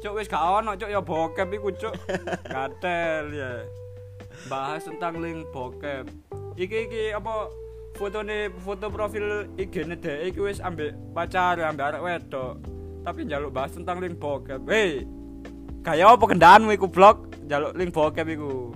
Cuk 0.00 0.16
wis 0.16 0.28
gak 0.32 0.40
ono 0.40 0.72
cuk 0.80 0.90
ya 0.90 1.00
bokep 1.04 1.48
iku 1.52 1.68
cuk 1.76 1.94
gatel 2.52 3.24
ya 3.36 3.52
bahas 4.48 4.88
tentang 4.88 5.20
link 5.20 5.44
bokep 5.52 6.08
iki 6.56 6.88
iki 6.88 7.02
apa 7.12 7.52
fotone 8.00 8.48
foto 8.64 8.88
profil 8.88 9.44
IG-ne 9.60 10.00
dhek 10.00 10.32
iki 10.32 10.40
wis 10.40 10.64
ambek 10.64 10.96
pacar 11.12 11.60
ambek 11.60 11.92
arek 11.92 12.04
wedok 12.04 12.56
tapi 13.04 13.28
njaluk 13.28 13.52
bahas 13.52 13.76
tentang 13.76 14.00
link 14.00 14.16
bokep 14.16 14.64
hei 14.72 15.04
Kayak 15.80 16.20
apa 16.20 16.24
kendaanmu 16.28 16.76
iku 16.76 16.92
blog 16.92 17.32
jaluk 17.48 17.72
link 17.72 17.96
bokep 17.96 18.28
iku. 18.36 18.68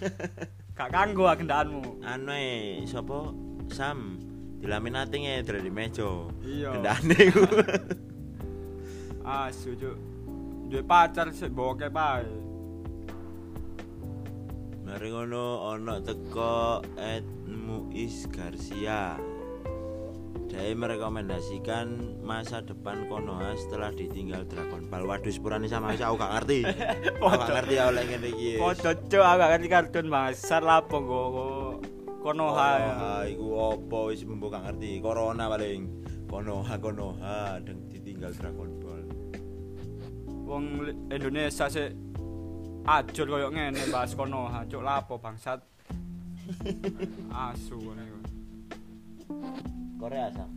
Gak 0.76 0.88
kanggo 0.88 1.28
ah 1.28 1.36
kendaanmu. 1.36 2.00
Anu 2.00 2.32
e 2.32 2.80
sapa 2.88 3.28
Sam 3.68 4.16
dilaminating 4.64 5.28
e 5.28 5.44
dari 5.44 5.68
meja. 5.68 6.24
Iya. 6.40 6.80
Kendane 6.80 7.16
iku. 7.28 7.44
asu 9.26 9.74
cuk 9.74 9.96
duwe 10.66 10.82
pacar 10.82 11.30
sik 11.30 11.54
bokep 11.54 11.94
ae 11.94 12.46
Mari 14.86 15.10
ngono 15.10 15.66
ana 15.66 15.98
teko 15.98 16.78
Ed 16.94 17.26
Muiz 17.50 18.30
Garcia. 18.30 19.18
Dia 20.46 20.70
merekomendasikan 20.78 22.22
masa 22.22 22.62
depan 22.62 23.10
Konoha 23.10 23.58
setelah 23.58 23.90
ditinggal 23.90 24.46
Dragon 24.46 24.86
Ball. 24.86 25.02
Waduh, 25.02 25.34
sepurane 25.34 25.66
sama 25.66 25.90
wis 25.90 25.98
aku 25.98 26.22
gak 26.22 26.38
ngerti. 26.38 26.70
aku 27.18 27.34
gak 27.34 27.50
ngerti 27.50 27.74
oleh 27.82 28.02
ngene 28.06 28.28
iki. 28.30 28.50
Podo 28.62 28.90
cuk 28.94 29.24
aku 29.26 29.36
gak 29.42 29.50
ngerti 29.58 29.68
kartun 29.74 30.06
basar 30.06 30.62
lapo 30.62 31.02
nggo 31.02 31.20
Konoha. 32.22 32.70
Konoha 32.78 33.14
iku 33.26 33.46
apa 33.74 33.98
wis 34.14 34.22
mbok 34.22 34.54
gak 34.54 34.64
ngerti. 34.70 35.02
Corona 35.02 35.50
paling. 35.50 35.82
Konoha 36.30 36.74
Konoha 36.78 37.58
dan 37.58 37.90
ditinggal 37.90 38.30
Dragon. 38.38 38.75
Wong 40.46 40.78
Indonesia 41.10 41.66
sik 41.66 41.90
ajur 42.86 43.26
koyo 43.26 43.50
ngene 43.50 43.82
bahas 43.90 44.14
Konoha 44.14 44.62
cuk 44.70 44.78
lapo 44.86 45.18
bangsat. 45.18 45.58
Asu 47.34 47.82
iku. 47.82 48.18
Korea 49.98 50.30
sam. 50.30 50.54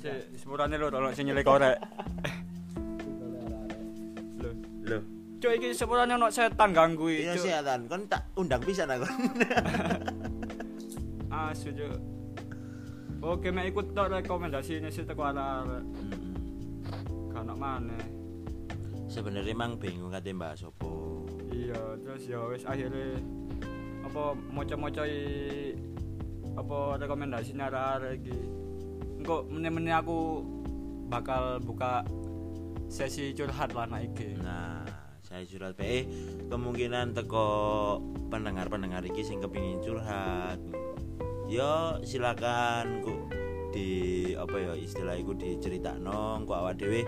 Sik 0.00 0.32
sepurane 0.40 0.80
lho 0.80 0.88
ono 0.88 1.12
sing 1.12 1.28
nyelek 1.28 1.44
korek. 1.44 1.76
Lho, 4.40 4.50
Loh, 4.88 5.02
cuk 5.44 5.52
iki 5.60 5.76
sepurane 5.76 6.16
ono 6.16 6.32
setan 6.32 6.72
ganggu 6.72 7.12
iya 7.12 7.36
iki. 7.36 7.44
sih 7.44 7.52
Cuk. 7.52 7.60
Atan, 7.60 7.80
kon 7.92 8.02
tak 8.08 8.22
undang 8.40 8.64
pisan 8.64 8.88
aku. 8.96 9.04
Asu 11.52 11.68
cuk. 11.68 12.00
Oke, 13.22 13.52
mek 13.52 13.76
ikut 13.76 13.92
tok 13.92 14.08
rekomendasine 14.08 14.88
sih 14.88 15.04
teko 15.04 15.28
arek-arek. 15.28 15.84
Kan 17.36 17.52
maneh. 17.60 18.21
Sebenarnya 19.12 19.52
emang 19.52 19.76
bingung 19.76 20.08
kate 20.08 20.32
bahas 20.32 20.64
opo. 20.64 21.28
Iya, 21.52 22.00
terus 22.00 22.24
ya 22.24 22.40
wis 22.48 22.64
akhirnya 22.64 23.20
apa 24.08 24.32
maca-maca 24.48 25.04
i- 25.04 25.76
apa 26.56 26.96
rekomendasi 26.96 27.52
arek-arek 27.52 28.12
iki. 28.24 28.38
Engko 29.20 29.44
meneh-meneh 29.52 29.92
aku 29.92 30.40
bakal 31.12 31.60
buka 31.60 32.08
sesi 32.88 33.36
curhat 33.36 33.76
lah 33.76 33.84
nak 33.84 34.00
iki. 34.00 34.32
Nah, 34.40 34.80
saya 35.20 35.44
curhat 35.44 35.76
PE 35.76 36.08
kemungkinan 36.48 37.12
teko 37.12 38.00
pendengar-pendengar 38.32 39.04
iki 39.04 39.20
sing 39.20 39.44
kepingin 39.44 39.84
curhat. 39.84 40.56
Yo 41.52 42.00
silakan 42.00 43.04
kok 43.04 43.20
di 43.76 43.88
apa 44.36 44.56
ya 44.56 44.72
istilah 44.72 45.20
iku 45.20 45.36
diceritakno 45.36 46.48
kok 46.48 46.56
awak 46.56 46.80
dhewe 46.80 47.04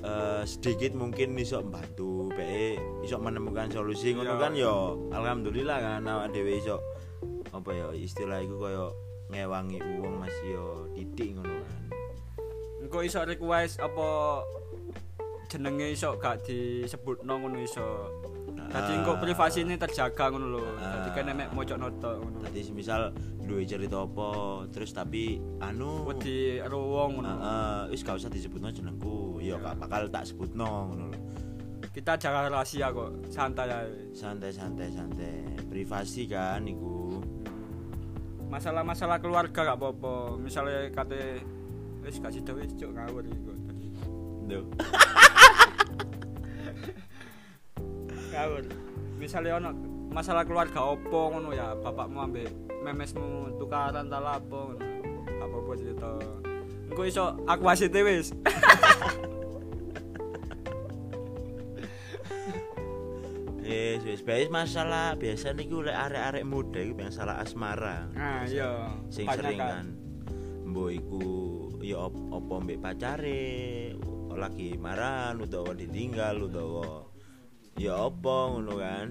eh, 0.00 0.42
sedikit 0.42 0.92
mungkin 0.92 1.34
iso 1.34 1.60
membantu 1.60 2.30
PE 2.30 2.76
iso 3.02 3.16
menemukan 3.16 3.66
solusi 3.68 4.12
ngono 4.12 4.34
Iya. 4.34 4.40
kan 4.40 4.52
yo 4.54 4.74
alhamdulillah 5.10 5.78
kan 5.78 6.02
awak 6.02 6.30
dhewe 6.30 6.56
iso 6.56 6.78
apa 7.48 7.70
ya 7.70 7.86
istilah 7.92 8.38
iku 8.38 8.58
koyo 8.58 8.86
ngewangi 9.28 9.76
uang 9.98 10.14
masih 10.18 10.48
yo 10.50 10.66
titik 10.92 11.34
ngono 11.34 11.52
kan. 11.52 11.82
Engko 12.78 12.98
iso 13.02 13.20
request 13.22 13.76
apa 13.78 14.40
jenenge 15.46 15.86
iso 15.90 16.16
gak 16.16 16.44
disebutno 16.44 17.36
ngono 17.36 17.58
iso. 17.58 18.08
Dadi 18.68 18.92
engko 18.94 19.16
Ah. 19.16 19.18
privasine 19.18 19.76
terjaga 19.76 20.28
ngono 20.28 20.46
lho. 20.50 20.64
Ah. 20.76 21.00
Dadi 21.00 21.08
kene 21.10 21.32
mek 21.34 21.48
mocok 21.52 21.76
noto 21.76 22.10
ngono. 22.18 22.38
Tadi 22.42 22.60
semisal 22.62 23.12
duwe 23.38 23.64
cerita 23.64 23.98
apa 23.98 24.28
terus 24.68 24.92
tapi 24.92 25.36
anu 25.58 26.04
Wedi 26.04 26.56
ero 26.58 26.80
wong 26.86 27.10
ngono. 27.16 27.28
Heeh, 27.28 27.80
wis 27.90 28.00
gak 28.00 28.16
usah 28.16 28.28
disebutno 28.28 28.68
jenengku. 28.68 29.27
Ya 29.48 29.56
gak 29.56 29.80
bakal 29.80 30.12
tak 30.12 30.28
sebutno 30.28 30.92
ngono 30.92 31.08
lho. 31.08 31.18
Kita 31.88 32.20
jaga 32.20 32.52
rahasia 32.52 32.92
kok, 32.92 33.32
santai 33.32 33.72
ae. 33.72 34.12
Santai 34.12 34.52
santai 34.52 34.92
santai. 34.92 35.56
Privasi 35.72 36.28
kan 36.28 36.68
iku. 36.68 36.98
masalah-masalah 38.48 39.20
keluarga 39.20 39.60
gak 39.60 39.76
apa-apa 39.76 40.40
misalnya 40.40 40.88
kate 40.88 41.44
wis 42.00 42.16
kasih 42.16 42.40
wis 42.56 42.72
cuk 42.80 42.96
ngawur 42.96 43.20
iku 43.28 43.52
Duh. 44.48 44.64
ngawur 48.32 48.64
misalnya 49.20 49.60
ono 49.60 49.76
masalah 50.08 50.48
keluarga 50.48 50.80
opo 50.80 51.36
ngono 51.36 51.52
ya 51.52 51.76
bapakmu 51.76 52.24
ambek 52.24 52.48
memesmu 52.80 53.60
tukaran 53.60 54.08
ta 54.08 54.16
lapo 54.16 54.72
ngono 54.72 54.80
apa-apa 55.44 55.70
cerita 55.76 56.08
engko 56.88 57.02
iso 57.04 57.36
aku 57.44 57.62
wasite 57.68 58.00
wis 58.00 58.32
Wis 63.68 64.00
wis 64.00 64.20
wis 64.24 64.48
masalah 64.48 65.12
biasa 65.14 65.52
niku 65.52 65.84
lek 65.84 65.92
arek-arek 65.92 66.40
muda 66.42 66.80
iku 66.80 66.96
masalah 66.98 67.36
asmara. 67.38 68.08
nah 68.16 68.40
iya 68.42 68.88
Sing 69.12 69.28
sering 69.28 69.60
kan. 69.60 69.86
Mbok 70.64 70.88
iku 70.90 71.22
ya 71.84 72.08
op- 72.08 72.32
apa 72.32 72.54
mbek 72.58 72.80
pacare 72.80 73.44
lagi 74.32 74.72
maran 74.74 75.42
utawa 75.42 75.76
ditinggal 75.76 76.48
utawa 76.48 77.04
ya 77.76 78.08
apa 78.08 78.36
ngono 78.48 78.72
kan. 78.74 79.08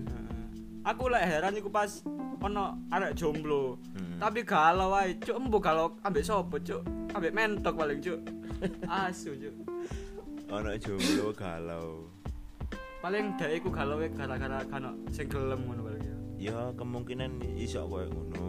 Aku 0.84 1.06
lek 1.06 1.22
heran 1.22 1.54
iku 1.54 1.70
pas 1.70 2.02
ono 2.38 2.82
arek 2.90 3.14
jomblo 3.14 3.78
Hmm. 3.94 4.18
tapi 4.18 4.42
galau 4.42 4.90
wae 4.90 5.14
cuk 5.18 5.38
embo 5.38 5.58
galau 5.58 5.94
ambek 6.02 6.22
sopo 6.22 6.58
cuk 6.58 6.82
ambek 7.14 7.30
mentok 7.30 7.74
paling 7.74 8.02
cuk 8.02 8.18
asu 9.06 9.38
cuk 9.38 9.54
Ono 10.50 10.72
jomblo 10.80 11.30
galau. 11.36 12.10
Paling 12.98 13.38
dhek 13.38 13.62
iku 13.62 13.70
galau 13.70 14.02
gara-gara 14.02 14.66
kan 14.66 14.98
sing 15.14 15.30
gelem 15.30 15.70
ngono 15.70 15.82
paling 15.86 16.04
ya. 16.04 16.16
Ya 16.38 16.60
kemungkinan 16.74 17.32
iso 17.58 17.86
koyo 17.86 18.10
ngono. 18.10 18.46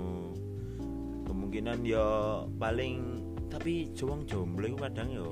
Kemungkinan 1.28 1.84
ya 1.84 2.04
paling 2.56 3.20
tapi 3.48 3.92
wong 4.00 4.24
jomblo 4.28 4.64
iku 4.68 4.78
kadang 4.88 5.08
ya 5.12 5.24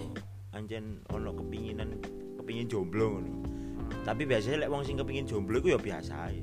ancen 0.57 1.05
ono 1.13 1.37
kepinginan 1.37 2.01
kepingin 2.41 2.69
jomblo 2.69 3.17
ngono. 3.17 3.33
Tapi 4.05 4.29
biasanya 4.29 4.67
lek 4.67 4.71
wong 4.73 4.83
sing 4.85 5.01
kepingin 5.01 5.25
jomblo 5.25 5.61
iku 5.61 5.77
ya 5.77 5.81
biasa 5.81 6.15
ae 6.33 6.41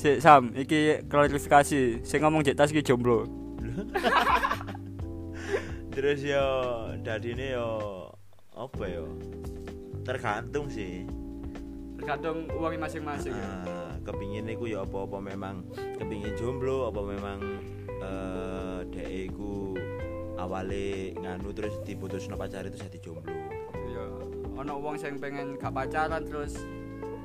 Si 0.00 0.16
Sam, 0.16 0.56
iki 0.56 1.04
klarifikasi. 1.12 2.00
Sing 2.00 2.18
ngomong 2.24 2.40
jek 2.40 2.56
tas 2.56 2.72
iki 2.72 2.80
jomblo. 2.80 3.28
terus 5.92 6.24
ya 6.24 6.40
dadine 7.04 7.56
ya 7.56 7.68
apa 8.56 8.84
ya? 8.88 9.04
Tergantung 10.00 10.72
sih 10.72 11.04
Tergantung 12.00 12.48
uangnya 12.56 12.88
masing-masing 12.88 13.36
ya. 13.36 13.50
Ah, 13.68 13.92
kepingin 14.00 14.48
iku 14.48 14.64
ya 14.64 14.88
apa-apa 14.88 15.20
memang 15.20 15.68
kepingin 16.00 16.32
jomblo 16.32 16.88
apa 16.88 17.00
memang 17.04 17.38
eh 18.00 18.80
dhek 18.88 19.28
iku 19.28 19.76
awale 20.40 21.12
nganu 21.20 21.52
terus 21.52 21.76
diputusno 21.84 22.40
pacar 22.40 22.64
itu 22.64 22.80
jadi 22.80 22.98
jomblo. 23.04 23.36
Iya. 23.76 24.04
Ono 24.64 24.80
wong 24.80 24.96
sing 24.96 25.20
pengen 25.20 25.60
gak 25.60 25.76
pacaran 25.76 26.24
terus 26.24 26.56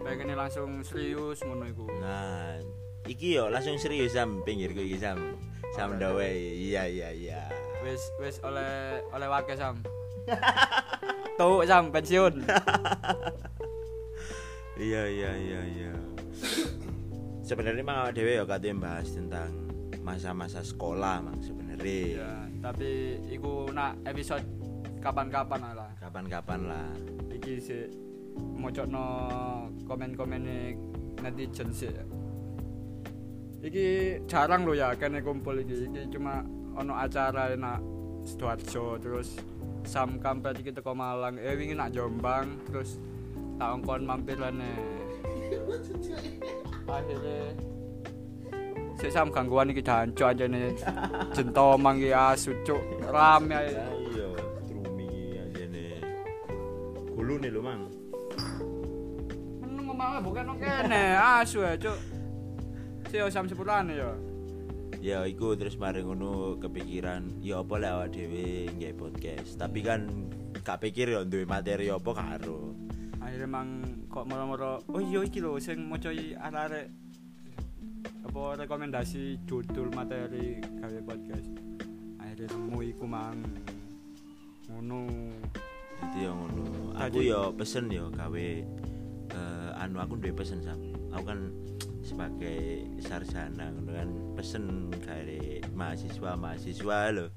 pengen 0.04 0.36
langsung 0.36 0.84
serius 0.84 1.40
ngono 1.48 1.72
iku. 1.72 1.88
Nah, 2.04 2.60
iki 3.08 3.40
yo 3.40 3.48
langsung 3.48 3.80
serius 3.80 4.12
sam 4.12 4.44
pinggirku 4.44 4.84
iki 4.84 5.00
sam. 5.00 5.40
Sam 5.72 5.96
dawe. 5.96 6.28
Iya 6.36 6.84
iya 6.92 7.10
iya. 7.16 7.42
Wis 7.88 8.12
wis 8.20 8.44
oleh 8.44 9.00
oleh 9.16 9.28
wake 9.32 9.56
Sam. 9.56 9.80
Tuh 11.40 11.64
Sam 11.64 11.96
pensiun. 11.96 12.44
Iya 14.76 15.08
iya 15.08 15.32
iya 15.40 15.62
iya. 15.72 15.94
Sebenarnya 17.40 17.80
emang 17.80 17.98
awak 18.04 18.12
dhewe 18.12 18.36
ya 18.36 18.44
katanya 18.44 18.76
bahas 18.84 19.08
tentang 19.08 19.52
masa-masa 20.04 20.60
sekolah 20.60 21.24
mang 21.24 21.40
sebenarnya. 21.40 21.86
Iya, 21.86 22.32
tapi 22.60 23.16
iku 23.32 23.72
nak 23.72 23.96
episode 24.04 24.44
kapan-kapan 25.00 25.62
lah. 25.72 25.92
Kapan-kapan 26.04 26.60
lah. 26.68 26.92
Iki 27.32 27.54
sih 27.64 27.88
mocokno 28.36 29.08
komen-komen 29.88 30.44
netizen 31.24 31.72
sih. 31.72 31.96
Iki 33.64 33.86
jarang 34.28 34.68
lo 34.68 34.76
ya 34.76 34.92
kene 35.00 35.24
kumpul 35.24 35.64
iki. 35.64 35.88
Iki 35.88 36.12
cuma 36.12 36.44
ono 36.76 37.00
acara 37.00 37.48
nak 37.56 37.80
Sidoarjo 38.28 39.00
terus 39.00 39.40
Sam 39.88 40.20
Kampret 40.20 40.60
iki 40.60 40.76
teko 40.76 40.92
Malang. 40.92 41.40
Eh 41.40 41.56
wingi 41.56 41.80
nak 41.80 41.96
Jombang 41.96 42.60
terus 42.68 43.00
tak 43.56 43.70
ongkon 43.80 44.04
mampir 44.04 44.38
lene. 44.40 44.72
Akhirnya 46.86 47.54
si 48.96 49.08
Sam 49.12 49.28
gangguan 49.30 49.72
iki 49.72 49.84
jancuk 49.84 50.32
aja 50.32 50.46
nih 50.48 50.72
jentomang 51.36 52.00
iki 52.00 52.12
asu 52.16 52.56
cuk 52.64 52.82
rame. 53.12 53.52
Ya 53.54 53.86
iya, 53.96 54.28
trumi 54.64 55.40
aja 55.40 55.64
nih. 55.68 56.00
Gulu 57.12 57.34
nih 57.42 57.50
lo 57.52 57.62
mang. 57.62 57.82
Meneng 59.64 59.84
ngomongnya 59.92 60.20
bukan 60.24 60.56
kene, 60.60 61.04
asu 61.20 61.64
ya, 61.66 61.76
Cuk. 61.76 61.98
Si 63.12 63.18
Sam 63.32 63.46
sepurane 63.52 63.94
ya. 63.96 64.12
Ya 65.04 65.20
iku 65.30 65.54
terus 65.54 65.78
mari 65.78 66.02
ngono 66.02 66.58
kepikiran 66.58 67.38
ya 67.44 67.62
apa 67.62 67.78
lek 67.78 67.92
awak 67.94 68.10
dhewe 68.10 68.74
nggak 68.74 68.98
podcast. 68.98 69.54
Tapi 69.60 69.86
kan 69.86 70.10
gak 70.66 70.82
pikir 70.82 71.14
yo 71.14 71.22
duwe 71.22 71.46
materi 71.46 71.94
apa 71.94 72.10
karo 72.10 72.65
akhirnya 73.36 73.52
emang 73.52 73.70
kok 74.08 74.32
moro-moro 74.32 74.80
oh 74.96 75.02
iya 75.04 75.20
iki 75.28 75.44
lho 75.44 75.60
sing 75.60 75.92
maca 75.92 76.08
arek 76.08 76.88
apa 78.24 78.64
rekomendasi 78.64 79.44
judul 79.44 79.92
materi 79.92 80.64
gawe 80.64 81.04
podcast. 81.04 81.52
Akhirnya 82.16 82.48
nemu 82.56 82.80
iku 82.96 83.04
mang 83.04 83.44
ngono. 84.72 85.04
Jadi 86.00 86.24
yo 86.24 86.32
ngono. 86.32 86.96
Aku 86.96 87.20
yo 87.28 87.52
pesen 87.60 87.92
yo 87.92 88.08
gawe 88.08 88.48
eh, 89.36 89.70
anu 89.84 90.00
aku 90.00 90.16
duwe 90.16 90.32
pesen 90.32 90.64
sam. 90.64 90.80
Aku 91.12 91.28
kan 91.28 91.52
sebagai 92.08 92.88
sarjana 93.04 93.68
kan 93.84 94.16
pesen 94.40 94.96
dari 95.04 95.60
mahasiswa 95.76 96.40
mahasiswa 96.40 97.12
lo 97.12 97.28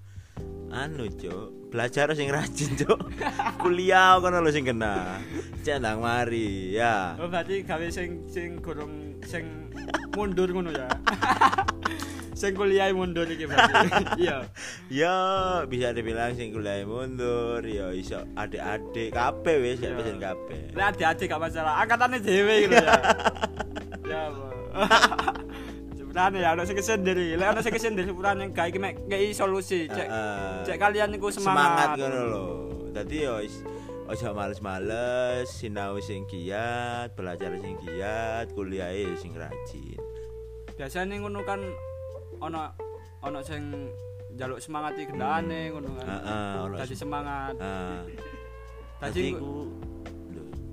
anu 0.73 1.09
cok 1.09 1.73
belajar 1.73 2.13
sing 2.17 2.29
rajin 2.33 2.77
cok 2.77 3.01
kuliah 3.63 4.21
kono 4.21 4.41
lo 4.41 4.51
sing 4.53 4.65
kena. 4.65 5.21
Cek 5.65 5.81
nang 5.81 6.01
mari 6.01 6.77
ya. 6.77 7.17
Oh 7.21 7.29
berarti 7.29 7.65
gawe 7.65 7.87
sing 7.93 8.25
sing 8.29 8.61
gorong 8.61 9.21
sing 9.25 9.73
mundur 10.17 10.49
ngono 10.53 10.73
ya? 10.73 10.89
Sing 12.39 12.55
kuliah 12.55 12.95
mundur 12.95 13.27
iki 13.27 13.51
berarti. 13.51 13.75
Iya. 14.23 14.47
Ya 14.87 15.17
bisa 15.67 15.91
dibilang 15.91 16.39
sing 16.39 16.55
kuliah 16.55 16.87
mundur 16.87 17.67
ya 17.67 17.91
iso 17.91 18.23
adik-adik. 18.39 19.11
Kabeh 19.11 19.59
wis 19.59 19.83
ya 19.83 19.91
pesen 19.99 20.23
kabeh. 20.23 20.71
Lek 20.71 20.95
adik-adik 20.95 21.27
gak 21.27 21.43
masalah, 21.43 21.83
angkatannya 21.83 22.23
dhewe 22.23 22.55
gitu 22.63 22.79
ya. 22.79 22.95
ya. 24.07 24.23
Sepurane 26.09 26.41
ya, 26.41 26.57
ono 26.57 26.65
sing 26.65 26.73
kesendiri. 26.73 27.37
Lek 27.37 27.53
ono 27.53 27.61
sing 27.61 27.75
kesendiri 27.77 28.09
sepurane 28.09 28.49
gak 28.49 28.73
iki 28.73 28.81
mek 28.81 28.97
ngei 29.05 29.29
solusi. 29.31 29.85
Cek 29.87 30.09
Heeh. 30.09 30.65
cek 30.65 30.77
kalian 30.81 31.13
niku 31.13 31.29
semangat 31.29 31.93
semangat. 31.93 31.97
ngono 32.01 32.21
lho. 32.25 32.45
Dadi 32.97 33.17
yo 33.21 33.37
is- 33.45 33.61
aja 34.09 34.33
males-males, 34.33 35.53
sinau 35.53 36.01
sing 36.01 36.25
giat, 36.25 37.13
belajar 37.13 37.53
sing 37.61 37.77
giat, 37.85 38.49
kuliah 38.57 38.89
sing 39.21 39.37
rajin. 39.37 40.01
Biasane 40.73 41.21
ngono 41.21 41.45
kan 41.45 41.61
ono 42.41 42.73
ono 43.21 43.45
sing 43.45 43.93
njaluk 44.33 44.65
semangati 44.65 45.05
gendane 45.05 45.69
ngono 45.69 45.93
kan. 46.01 46.07
Heeh, 46.09 46.81
Dadi 46.81 46.89
sing- 46.89 47.01
semangat. 47.05 47.53
Ah. 47.61 48.01
Dadi 49.05 49.37
ku 49.37 49.69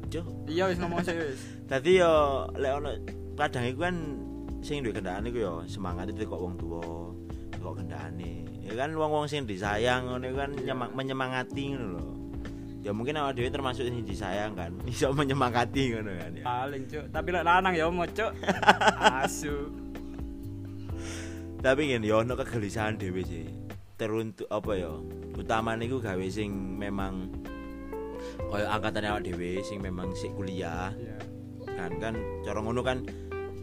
lho, 0.07 0.23
iya 0.47 0.71
wis 0.71 0.79
ngomong 0.79 1.03
sih 1.03 1.11
wis. 1.19 1.43
Dadi 1.67 1.99
yo 1.99 2.47
lek 2.55 2.71
ono 2.71 2.89
kadang 3.35 3.67
iku 3.67 3.83
kan 3.83 3.95
sing 4.65 4.81
duwe 4.81 4.89
kendaan 4.91 5.29
iku 5.29 5.37
yo 5.39 5.53
semangat 5.65 6.09
itu 6.09 6.25
kok 6.25 6.41
wong 6.41 6.57
tuwa, 6.57 6.81
kok 7.53 7.77
kendane. 7.77 8.49
Ya 8.59 8.73
kan 8.73 8.89
wong-wong 8.91 9.29
sing 9.29 9.45
disayang 9.45 10.09
ngono 10.09 10.25
iku 10.25 10.37
kan 10.41 10.51
Iya. 10.51 10.73
nyemang- 10.73 10.93
menyemangati 10.93 11.63
ngono 11.69 11.85
lho. 11.93 12.05
Ya 12.81 12.89
mungkin 12.89 13.13
awak 13.15 13.33
dhewe 13.33 13.49
termasuk 13.49 13.85
sing 13.85 14.01
disayang 14.01 14.53
kan, 14.53 14.73
iso 14.89 15.13
menyemangati 15.13 15.93
ngono 15.93 16.11
kan 16.17 16.31
ya. 16.33 16.43
Paling 16.43 16.83
cuk, 16.85 17.05
tapi 17.09 17.27
lek 17.29 17.45
lanang 17.45 17.73
ya 17.73 17.85
mau 17.87 18.09
cuk. 18.09 18.31
Asu. 19.21 19.69
Tapi 21.61 21.81
ngene 21.87 22.05
ya 22.05 22.21
ono 22.21 22.33
kegelisahan 22.33 22.97
dhewe 22.97 23.21
sih. 23.21 23.45
Teruntuk 23.95 24.49
apa 24.49 24.71
ya? 24.75 24.91
Utamane 25.33 25.85
iku 25.85 25.97
gawe 25.97 26.25
sing 26.27 26.49
memang 26.75 27.29
kaya 28.49 28.65
angkatan 28.67 29.05
awak 29.05 29.23
dhewe 29.23 29.61
sing 29.61 29.77
memang 29.79 30.09
sik 30.11 30.33
kuliah 30.33 30.89
Iya. 30.91 31.17
kan 31.75 31.91
kan 31.99 32.13
cara 32.41 32.59
ngono 32.59 32.81
kan 32.81 33.03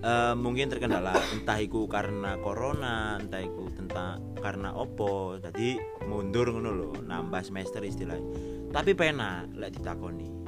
eh, 0.02 0.34
mungkin 0.34 0.68
terkendala. 0.68 1.14
Entah 1.32 1.58
iku 1.62 1.86
karena 1.86 2.36
corona 2.42 3.16
entah 3.16 3.40
iku 3.40 3.70
tentang 3.72 4.36
karena 4.42 4.74
opo. 4.74 5.38
Jadi 5.38 5.78
mundur 6.10 6.50
ngono 6.50 7.00
nambah 7.06 7.42
semester 7.46 7.80
istilahnya. 7.86 8.26
Tapi 8.74 8.92
pena 8.98 9.46
lek 9.54 9.78
ditakoni 9.78 10.41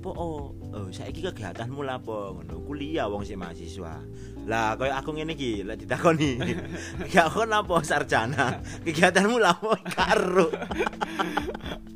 opo 0.00 0.16
oh, 0.16 0.48
oh 0.72 0.88
saiki 0.88 1.20
kegiatanmu 1.20 1.84
lapo 1.84 2.32
ngono 2.32 2.56
kuliah 2.64 3.04
wong 3.04 3.20
sik 3.20 3.36
mahasiswa 3.36 4.00
lah 4.48 4.72
koyo 4.80 4.96
aku 4.96 5.12
ngene 5.12 5.36
iki 5.36 5.60
lek 5.60 5.84
ditakoni 5.84 6.40
ya 7.12 7.28
aku 7.28 7.44
lapo 7.44 7.84
sarjana 7.84 8.64
kegiatanmu 8.80 9.36
lapo 9.36 9.76
karo 9.92 10.48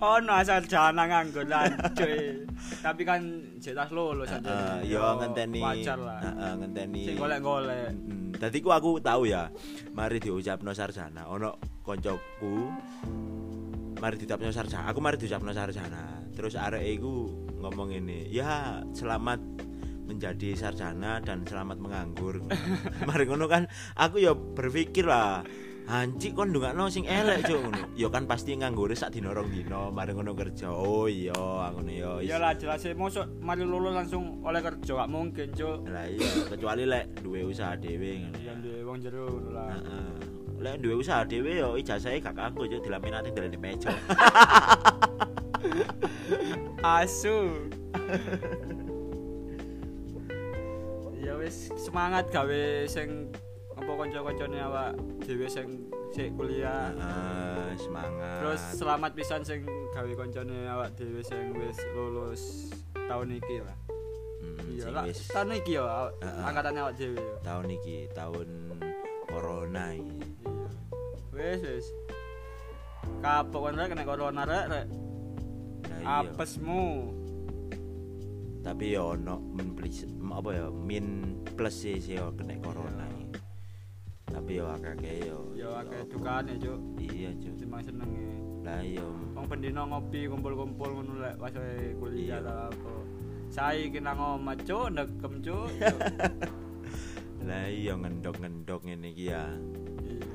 Ono 0.04 0.36
asal 0.36 0.60
jana 0.68 1.08
nganggur 1.08 1.48
lancuy. 1.48 2.44
Tapi 2.84 3.02
kan 3.08 3.24
jelas 3.56 3.88
lulus 3.88 4.28
aja. 4.28 4.44
Heeh, 4.44 4.92
yo 4.92 5.00
ngenteni 5.16 5.64
Wajar 5.64 5.96
lah. 5.96 6.20
heeh, 6.20 6.52
ngenteni 6.60 7.02
Sing 7.08 7.16
golek-golek. 7.16 7.88
Mm, 8.04 8.36
Dadi 8.36 8.58
ku 8.60 8.68
aku 8.68 9.00
tahu 9.00 9.24
ya, 9.24 9.48
mari 9.96 10.20
diucapno 10.20 10.76
sarjana. 10.76 11.24
Ono 11.32 11.56
koncoku 11.80 12.68
mari 14.04 14.20
diucapno 14.20 14.52
sarjana. 14.52 14.92
Aku 14.92 15.00
mari 15.00 15.16
diucapno 15.16 15.56
sarjana. 15.56 16.28
Terus 16.36 16.60
arek 16.60 16.84
iku 16.84 17.32
ngomong 17.64 17.96
ini, 17.96 18.28
"Ya, 18.28 18.84
selamat 18.92 19.40
menjadi 20.04 20.52
sarjana 20.52 21.24
dan 21.24 21.48
selamat 21.48 21.80
menganggur." 21.80 22.44
mari 23.08 23.24
ngono 23.24 23.48
kan 23.48 23.64
aku 23.96 24.20
ya 24.20 24.36
berpikir 24.36 25.08
lah 25.08 25.40
Anjik 25.84 26.32
kon 26.32 26.48
ndongakno 26.48 26.88
sing 26.88 27.04
elek 27.04 27.44
cuk 27.44 27.60
ngono. 27.60 27.92
Ya 27.92 28.08
kan 28.08 28.24
pasti 28.24 28.56
nganggur 28.56 28.88
sak 28.96 29.12
dina 29.12 29.36
rong 29.36 29.52
dina 29.52 29.92
mari 29.92 30.16
ngono 30.16 30.32
kerja. 30.32 30.72
Oh 30.72 31.04
iya, 31.04 31.36
ngono 31.36 31.92
ya. 31.92 32.24
Iya 32.24 32.40
lah 32.40 32.56
jelas 32.56 32.80
sih 32.80 32.96
mosok 32.96 33.28
mari 33.44 33.68
lulus 33.68 33.92
langsung 33.92 34.40
oleh 34.48 34.64
kerja 34.64 35.04
gak 35.04 35.12
mungkin 35.12 35.52
cuk. 35.52 35.84
Lah 35.92 36.08
iya, 36.08 36.48
kecuali 36.48 36.88
lek 36.88 37.20
duwe 37.20 37.44
usaha 37.44 37.76
dhewe 37.76 38.16
ngono. 38.16 38.36
ya. 38.40 38.48
Yang 38.48 38.58
di 38.64 38.72
wong 38.80 38.96
jero 39.04 39.28
ngono 39.28 39.50
lah. 39.52 39.76
Heeh. 39.76 40.33
Lek 40.64 40.81
duwe 40.81 41.05
usaha 41.05 41.29
dhewe 41.29 41.61
yo 41.61 41.77
ijazahe 41.77 42.24
gak 42.24 42.33
kanggo 42.33 42.64
yo 42.64 42.81
dilaminati 42.81 43.29
di 43.29 43.59
meja. 43.61 43.92
Asu. 46.81 47.68
Ya 51.20 51.37
wis 51.37 51.68
semangat 51.77 52.33
gawe 52.33 52.88
sing 52.88 53.29
apa 53.77 53.90
kanca-kancane 53.92 54.57
awak 54.61 54.96
dhewe 55.20 55.44
sing 55.53 55.85
sik 56.16 56.33
kuliah. 56.33 56.96
Heeh, 56.96 57.77
semangat. 57.77 58.40
Terus 58.40 58.62
selamat 58.81 59.11
pisan 59.12 59.44
sing 59.44 59.68
gawe 59.92 60.12
kancane 60.16 60.64
awak 60.64 60.96
dhewe 60.96 61.20
sing 61.20 61.53
wis 61.61 61.77
lulus 61.92 62.72
tahun 63.05 63.37
iki 63.37 63.61
lah. 63.61 63.77
Hmm, 64.40 64.64
Iya 64.72 64.88
lah, 64.92 65.05
tahun 65.12 65.61
iki 65.61 65.77
yo 65.77 65.85
aw- 65.85 66.12
Heeh. 66.24 66.40
angkatane 66.40 66.79
awak 66.81 66.96
dhewe 66.96 67.20
tahun 67.44 67.68
iki, 67.68 68.09
tahun 68.16 68.48
corona 69.29 69.92
iki. 69.92 70.33
Iya. 71.34 71.58
Wis 71.58 71.60
wis. 71.66 71.86
Kapok 73.20 73.74
kan 73.74 73.90
kena 73.90 74.04
corona 74.06 74.42
rek 74.46 74.64
rek. 74.70 74.86
Nah, 75.84 75.98
iya. 75.98 76.22
Apesmu. 76.22 77.10
Tapi 78.64 78.96
yo 78.96 79.12
ono 79.12 79.42
min 79.52 79.76
plus 79.76 80.08
apa 80.08 80.48
ya 80.56 80.66
min 80.72 81.36
plus 81.52 81.74
sih 81.84 82.00
sih 82.00 82.16
kena 82.16 82.54
corona 82.62 83.04
iki. 83.12 83.26
Tapi 84.30 84.50
yo 84.56 84.64
akeh 84.72 84.94
yo. 85.26 85.38
Yo 85.58 85.68
akeh 85.74 86.00
dukane 86.08 86.56
cuk. 86.56 86.80
Iya, 87.02 87.30
Cuk. 87.36 87.54
Timbang 87.60 87.82
senenge. 87.84 88.28
Lah 88.64 88.80
iya. 88.80 89.04
Wong 89.36 89.44
pendino 89.50 89.84
ngopi 89.84 90.24
kumpul-kumpul 90.30 90.88
ngono 90.96 91.20
lek 91.20 91.36
pas 91.36 91.52
kuliah 92.00 92.40
Iya. 92.40 92.46
ta 92.46 92.54
apa. 92.72 92.92
Saya 93.52 93.86
kena 93.92 94.16
ngomah 94.16 94.56
cuk, 94.64 94.86
ndekem 94.96 95.34
cuk. 95.44 95.68
cuk. 95.76 95.96
Lah 97.48 97.68
iya 97.68 97.92
ngendok-ngendok 97.92 98.80
ngene 98.88 99.12
iki 99.12 99.28
ya. 99.28 99.44
Iya. 100.00 100.33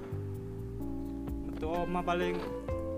Metu 1.60 1.76
omah 1.76 2.00
paling 2.08 2.40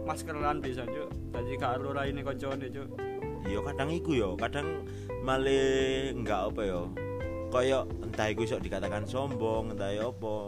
maskeran 0.06 0.62
bisa 0.62 0.86
cuk. 0.86 1.10
Dadi 1.34 1.58
gak 1.58 1.82
ero 1.82 1.98
raine 1.98 2.22
kancane 2.22 2.70
cuk. 2.70 2.94
Iya 3.42 3.58
kadang 3.66 3.90
iku 3.90 4.14
yo, 4.14 4.30
kadang 4.38 4.86
malah 5.26 6.14
enggak 6.14 6.54
apa 6.54 6.62
yo. 6.70 6.94
Kaya 7.50 7.90
entah 8.06 8.30
iku 8.30 8.46
sok 8.46 8.62
dikatakan 8.62 9.10
sombong, 9.10 9.74
entah 9.74 9.90
ya 9.90 10.14
apa. 10.14 10.46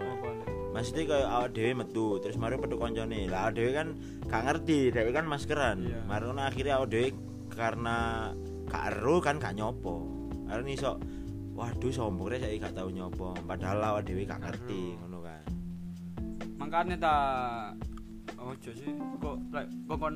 Maksudnya 0.78 1.10
kayak 1.10 1.26
awak 1.26 1.50
dhewe 1.58 1.72
metu, 1.74 2.22
terus 2.22 2.38
mari 2.38 2.62
petuk 2.62 2.86
koncone. 2.86 3.26
Lah 3.26 3.50
awak 3.50 3.58
dhewe 3.58 3.74
kan 3.74 3.98
gak 4.30 4.46
ngerti, 4.46 4.94
dhewe 4.94 5.10
kan 5.10 5.26
maskeran. 5.26 5.82
Iya. 5.82 6.06
Ngono 6.06 6.42
akhirnya 6.46 6.74
awak 6.78 6.94
dhewe 6.94 7.18
karena 7.50 7.98
gak 8.70 8.94
ero 8.94 9.26
kan 9.26 9.42
gak 9.42 9.58
nyopo. 9.58 10.30
Karena 10.46 10.70
iso 10.70 11.02
waduh 11.58 11.90
sombong 11.90 12.30
rek 12.30 12.46
saiki 12.46 12.62
gak 12.62 12.78
tau 12.78 12.94
nyopo. 12.94 13.34
Padahal 13.42 13.82
awak 13.82 14.06
dhewe 14.06 14.22
gak 14.30 14.38
ngerti 14.38 15.02
ngono 15.02 15.26
kan. 15.26 15.50
Makanya 16.62 16.96
ta 17.02 17.16
ojo 18.54 18.72
sih 18.72 18.90
kok 19.18 19.36
lek 19.50 19.66
kon 19.90 20.16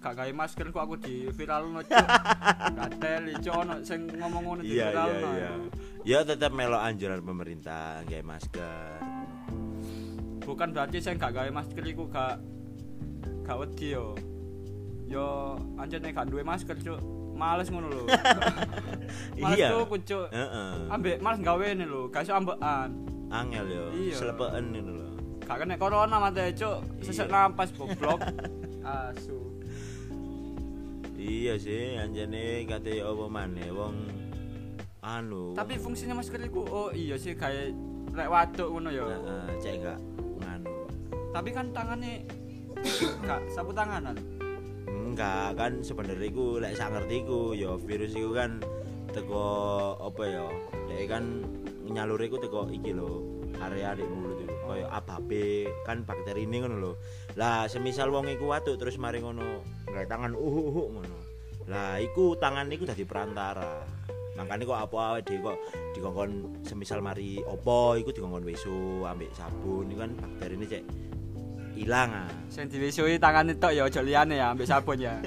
gak 0.00 0.14
gawe 0.14 0.32
masker 0.34 0.66
kok 0.68 0.82
aku 0.84 0.94
di 1.00 1.14
viral 1.32 1.70
no 1.70 1.80
cuk. 1.80 1.96
Gatel 2.76 3.22
cuk 3.40 3.54
ono 3.56 3.74
sing 3.80 4.04
ngomong 4.10 4.42
ngono 4.42 4.60
di 4.60 4.76
Iya 4.76 4.92
viral 4.92 5.08
iya 5.08 5.28
iya. 5.32 5.50
Ya 6.04 6.18
tetap 6.20 6.52
melok 6.52 6.82
anjuran 6.82 7.24
pemerintah 7.24 8.04
gawe 8.04 8.20
masker. 8.20 9.00
Bukan 10.44 10.76
berarti 10.76 11.00
saya 11.00 11.16
gak 11.16 11.32
gawe 11.32 11.48
masker 11.48 11.80
iku 11.80 12.04
gak 12.12 12.36
gak 13.46 13.56
wedi 13.56 13.96
yo. 13.96 14.12
Yo 15.08 15.56
anjene 15.80 16.12
gak 16.12 16.28
duwe 16.28 16.44
masker 16.44 16.76
cuk. 16.76 17.00
Males 17.34 17.66
ngono 17.66 17.88
lho. 17.88 18.04
Males 19.42 19.56
Iya. 19.58 19.68
tuku 19.72 19.96
cuk. 20.04 20.28
Heeh. 20.30 20.70
Ambek 20.86 21.16
males 21.18 21.40
gawe 21.40 21.64
ini 21.64 21.82
lho, 21.82 22.12
gak 22.12 22.28
iso 22.28 22.36
ambekan. 22.36 22.92
Angel 23.32 23.66
yo, 23.66 23.84
Iya. 23.90 24.14
selepeken 24.14 24.64
ngono 24.70 24.92
lho. 24.92 25.03
Gak 25.44 25.56
kena 25.60 25.74
corona 25.76 26.16
mate 26.18 26.52
cuk. 26.52 26.76
Sesek 27.00 27.26
Iya. 27.26 27.48
napas 27.48 27.70
goblok. 27.70 28.20
Asu. 28.84 29.40
iya 31.16 31.56
sih 31.56 31.96
anjane 31.96 32.68
kate 32.68 33.00
apa 33.00 33.24
maneh 33.26 33.72
wong 33.72 33.96
anu 35.00 35.56
Tapi 35.56 35.80
fungsinya 35.80 36.12
masker 36.14 36.36
iku 36.42 36.60
oh 36.62 36.88
iya 36.92 37.16
sih 37.16 37.32
kayak 37.32 37.72
lek 38.10 38.28
waduk 38.28 38.68
ngono 38.68 38.90
ya. 38.90 39.08
Heeh, 39.08 39.56
cek 39.56 39.74
gak 39.80 39.98
nganu 40.38 40.74
Tapi 41.32 41.48
kan 41.50 41.66
tangannya 41.70 42.28
gak 43.24 43.40
sapu 43.48 43.72
tanganan. 43.72 44.16
enggak 44.84 45.54
kan 45.54 45.72
sebenarnya 45.80 46.26
iku 46.26 46.58
lek 46.58 46.74
sak 46.74 46.90
ngertiku 46.90 47.54
ya 47.54 47.72
virus 47.78 48.12
iku 48.12 48.34
kan 48.34 48.58
teko 49.08 49.46
apa 49.96 50.22
ya 50.26 50.44
dek 50.86 51.06
kan 51.06 51.24
nyalur 51.84 52.18
iku 52.18 52.36
teko 52.36 52.66
iki 52.68 52.90
lho 52.90 53.22
area 53.56 53.94
di 53.94 54.04
mulut 54.04 54.33
kaya 54.66 54.86
ababe 54.90 55.68
kan 55.84 56.02
bakteri 56.02 56.48
ini 56.48 56.64
ngono 56.64 56.76
lho. 56.80 56.92
Lah 57.36 57.68
semisal 57.68 58.10
wong 58.10 58.28
iku 58.32 58.50
watuk 58.50 58.80
terus 58.80 58.96
mari 58.96 59.20
ngono 59.20 59.64
nggawe 59.88 60.06
tangan 60.08 60.32
uhu 60.32 60.60
uhu 60.72 60.82
ngono. 60.96 61.18
Lah 61.68 62.00
iku 62.00 62.36
tangan 62.36 62.68
iku 62.72 62.88
dadi 62.88 63.04
perantara. 63.04 63.84
Makanya 64.34 64.66
kok 64.66 64.80
apa 64.90 64.96
awake 65.14 65.30
dhewe 65.30 65.54
kok 65.54 65.58
dikongkon 65.94 66.30
semisal 66.66 66.98
mari 66.98 67.38
opo 67.46 67.94
iku 67.94 68.10
dikongkon 68.10 68.42
wesu 68.42 69.06
ambek 69.06 69.30
sabun 69.30 69.86
iku 69.86 70.00
kan 70.02 70.12
bakteri 70.18 70.54
ini 70.58 70.66
cek 70.66 70.82
ilang 71.78 72.10
ah. 72.10 72.30
Sing 72.50 72.66
diwisui 72.66 73.22
tangan 73.22 73.54
tok 73.54 73.72
ya 73.74 73.86
aja 73.86 74.02
liyane 74.02 74.34
ya 74.42 74.50
ambek 74.50 74.66
sabun 74.66 74.98
ya. 74.98 75.14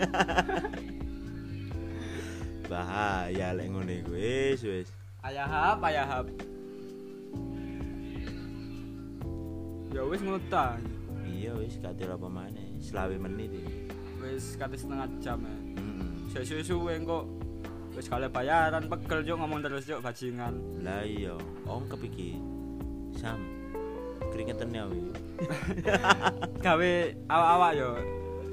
bahaya 2.67 3.55
lek 3.55 3.67
ngono 3.71 3.91
iku 3.91 4.11
wis 4.11 4.59
wis. 4.67 4.87
Ayahap, 5.23 5.79
ayahap. 5.87 6.27
Ya 9.97 10.05
wis 10.05 10.21
ngono 10.21 10.37
ta. 10.45 10.77
iya 11.25 11.49
wis 11.53 11.81
katil 11.81 12.05
apa 12.07 12.29
maneh 12.29 12.77
selawe 12.77 13.17
menit 13.17 13.49
iki 13.51 13.89
Wis 14.21 14.53
kate 14.53 14.77
setengah 14.77 15.09
jam 15.17 15.41
ya. 15.41 15.57
heeh 15.75 16.45
Sesuwe 16.45 16.93
engko 16.93 17.25
wis 17.97 18.05
kale 18.05 18.29
bayaran 18.29 18.85
pegel 18.85 19.25
yo 19.25 19.33
ngomong 19.35 19.65
terus 19.65 19.89
yo 19.89 19.97
bajingan. 19.97 20.53
lah 20.81 21.01
iya 21.01 21.33
ong 21.65 21.89
kepiki 21.89 22.37
sam 23.11 23.41
keringetan 24.29 24.69
ya 24.69 24.85
wi 24.85 25.01
Gawe 26.65 26.91
awak-awak 27.25 27.71
yo 27.73 27.89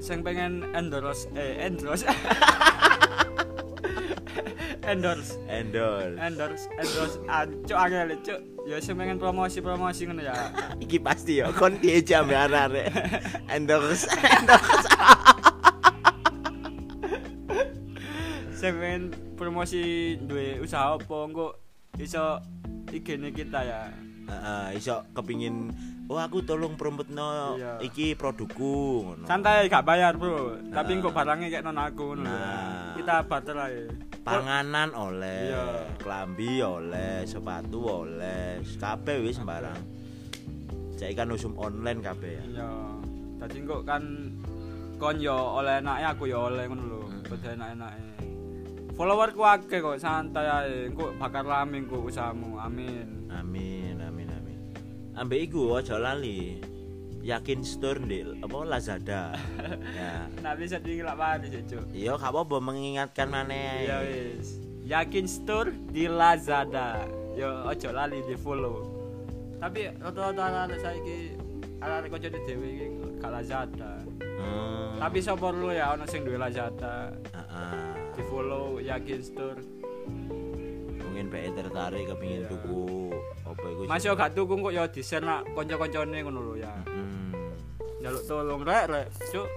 sing 0.01 0.21
pengen 0.21 0.65
endorse 0.73 1.29
eh 1.33 1.69
endorse 1.69 2.09
endorse. 4.85 5.33
Endor 5.45 6.13
endorse 6.17 6.65
endorse. 6.73 7.15
Ancuk 7.27 7.75
angel 7.75 8.09
cuk. 8.21 8.39
Ya 8.65 8.77
sing 8.79 8.95
pengen 8.95 9.17
promosi-promosi 9.17 10.05
ngono 10.05 10.21
ya. 10.21 10.33
Iki 10.83 10.97
pasti 10.99 11.41
ya 11.41 11.49
kon 11.49 11.77
piye 11.77 12.01
jam 12.01 12.25
ya 12.25 12.45
arek 12.45 12.89
endorse 13.55 14.05
endorse. 14.09 14.87
Sing 18.55 18.71
pengen 18.79 19.03
promosi 19.35 19.81
duwe 20.17 20.63
usaha 20.63 20.95
apa 20.95 21.15
engko 21.27 21.59
iso 21.99 22.39
IG-ne 22.89 23.29
kita 23.29 23.59
ya? 23.61 23.81
Heeh, 24.25 24.79
iso 24.79 25.05
kepingin 25.13 25.69
oh 26.09 26.17
aku 26.17 26.41
tolong 26.41 26.73
promotno 26.73 27.57
Iya. 27.57 27.77
iki 27.81 28.13
produkku 28.13 29.05
ngono. 29.05 29.25
santai 29.25 29.69
gak 29.69 29.85
bayar 29.85 30.17
bro. 30.17 30.57
Tapi 30.71 30.97
engko 30.97 31.13
barangnya 31.13 31.51
kayak 31.51 31.61
non 31.61 31.77
aku 31.77 32.15
ngono 32.15 32.25
lho. 32.25 32.33
Nah. 32.33 32.74
Kita 32.95 33.15
barter 33.23 33.55
aja 33.55 33.83
Panganan 34.25 34.89
oleh, 34.91 35.53
Iya. 35.53 35.85
klambi 36.01 36.57
oleh, 36.57 37.21
sepatu 37.23 37.77
oleh, 38.01 38.57
kabeh 38.75 39.21
wis 39.21 39.37
sembarang. 39.37 39.77
Cek 40.97 41.13
kan 41.13 41.29
usum 41.29 41.53
online 41.55 42.01
kabeh 42.01 42.33
ya. 42.33 42.43
iya 42.47 42.71
tadi 43.35 43.61
engko 43.61 43.83
kan 43.83 44.01
kon 44.95 45.19
yo 45.19 45.35
oleh 45.59 45.77
enake 45.77 46.03
aku 46.07 46.23
yo 46.25 46.47
oleh 46.47 46.65
ngono 46.65 46.83
lho 46.87 46.99
Hmm. 47.05 47.21
beda 47.21 47.49
enak-enake 47.51 48.01
followerku 48.95 49.43
akeh 49.43 49.77
kok 49.77 49.99
santai 49.99 50.47
ae 50.47 50.87
engko 50.87 51.11
bakal 51.19 51.43
rame 51.43 51.83
engko 51.83 51.99
usahamu 52.01 52.55
amin 52.57 53.27
Amin, 53.27 53.99
amin, 53.99 54.27
amin. 54.31 54.57
Ambek 55.13 55.51
iku 55.51 55.75
aja 55.75 55.99
lali. 55.99 56.63
Yakin 57.25 57.65
store 57.65 57.97
di 58.05 58.21
apa 58.21 58.57
Lazada. 58.61 59.33
ya. 59.97 60.29
Nah 60.45 60.53
bisa 60.53 60.77
tinggal 60.77 61.09
apa 61.09 61.41
sih 61.41 61.57
cuk 61.65 61.89
Iya, 61.89 62.13
gak 62.15 62.29
apa-apa 62.29 62.61
mengingatkan 62.61 63.33
maneh. 63.33 63.89
Iya 63.89 63.97
wis. 64.05 64.61
Yakin 64.85 65.25
store 65.25 65.73
di 65.89 66.05
Lazada. 66.05 67.01
Yo 67.33 67.65
ojo 67.65 67.89
lali 67.89 68.21
di 68.21 68.37
follow. 68.37 68.85
Tapi 69.57 69.89
rata-rata 69.97 70.69
anak 70.69 70.77
saiki 70.77 71.33
anak 71.81 72.07
kocok 72.07 72.29
di 72.29 72.39
dhewe 72.45 72.67
iki 72.69 72.87
gak 73.17 73.31
Lazada. 73.33 73.91
Hmm. 74.21 75.01
Tapi 75.01 75.17
sapa 75.17 75.49
lu 75.49 75.73
ya 75.73 75.97
ono 75.97 76.05
sing 76.05 76.21
duwe 76.21 76.37
Lazada. 76.37 77.09
Heeh. 77.33 77.89
Di 78.13 78.21
follow 78.29 78.77
Yakin 78.77 79.19
store. 79.25 79.59
Mungkin 81.01 81.25
PE 81.33 81.49
tertarik 81.57 82.05
kepingin 82.05 82.45
Iya. 82.45 82.49
tuku 82.53 82.85
apa 83.41 83.65
iku. 83.65 83.81
Mas 83.89 84.05
yo 84.05 84.13
gak 84.13 84.37
tuku 84.37 84.53
kok 84.53 84.73
yo 84.75 84.83
di-share 84.85 85.25
nak 85.25 85.41
kanca-kancane 85.57 86.21
ngono 86.21 86.39
lho 86.43 86.55
ya. 86.61 86.69
Hmm. 86.85 87.04
Jaluk 88.05 88.21
tolong 88.29 88.61
rek 88.61 88.85
rek 88.85 89.07
cuk. 89.33 89.49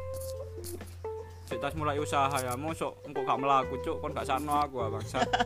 Cuk 1.53 1.59
tas 1.61 1.77
mulai 1.77 2.01
usaha 2.01 2.33
ya, 2.41 2.57
mosok 2.57 3.05
engko 3.05 3.21
gak 3.29 3.37
melaku 3.37 3.77
cuk 3.85 4.01
kon 4.01 4.17
gak 4.17 4.25
sakno 4.25 4.65
aku 4.65 4.89
bangsat. 4.89 5.29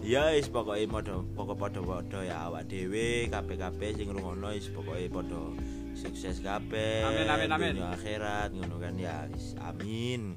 Ya 0.00 0.32
wis 0.34 0.50
pokoke 0.50 0.80
padha 0.90 1.22
pokok 1.22 1.56
padha-padha 1.60 2.26
ya 2.26 2.48
awak 2.50 2.66
dhewe 2.66 3.30
kabeh-kabeh 3.30 3.94
sing 3.94 4.10
ngrungokno 4.10 4.50
wis 4.50 4.66
pokoke 4.72 5.06
padha 5.06 5.54
sukses 5.94 6.42
kabeh. 6.42 7.06
Amin, 7.06 7.28
amin, 7.30 7.48
amin. 7.52 7.72
Dunya 7.78 7.94
akhirat 7.94 8.50
ngono 8.50 8.76
kan 8.82 8.98
ya 8.98 9.28
wis 9.30 9.54
amin. 9.62 10.34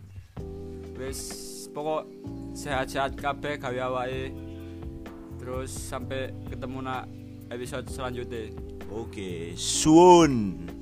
wis 0.94 1.20
pokok 1.74 2.06
sehat-sehat 2.54 3.18
kabeh 3.18 3.58
gawe 3.58 3.80
awake 3.90 4.30
terus 5.42 5.74
sampai 5.74 6.30
ketemu 6.48 6.80
nak 6.86 7.10
episode 7.50 7.90
selanjutnya 7.90 8.54
Oke, 8.92 9.54
suun. 9.56 10.73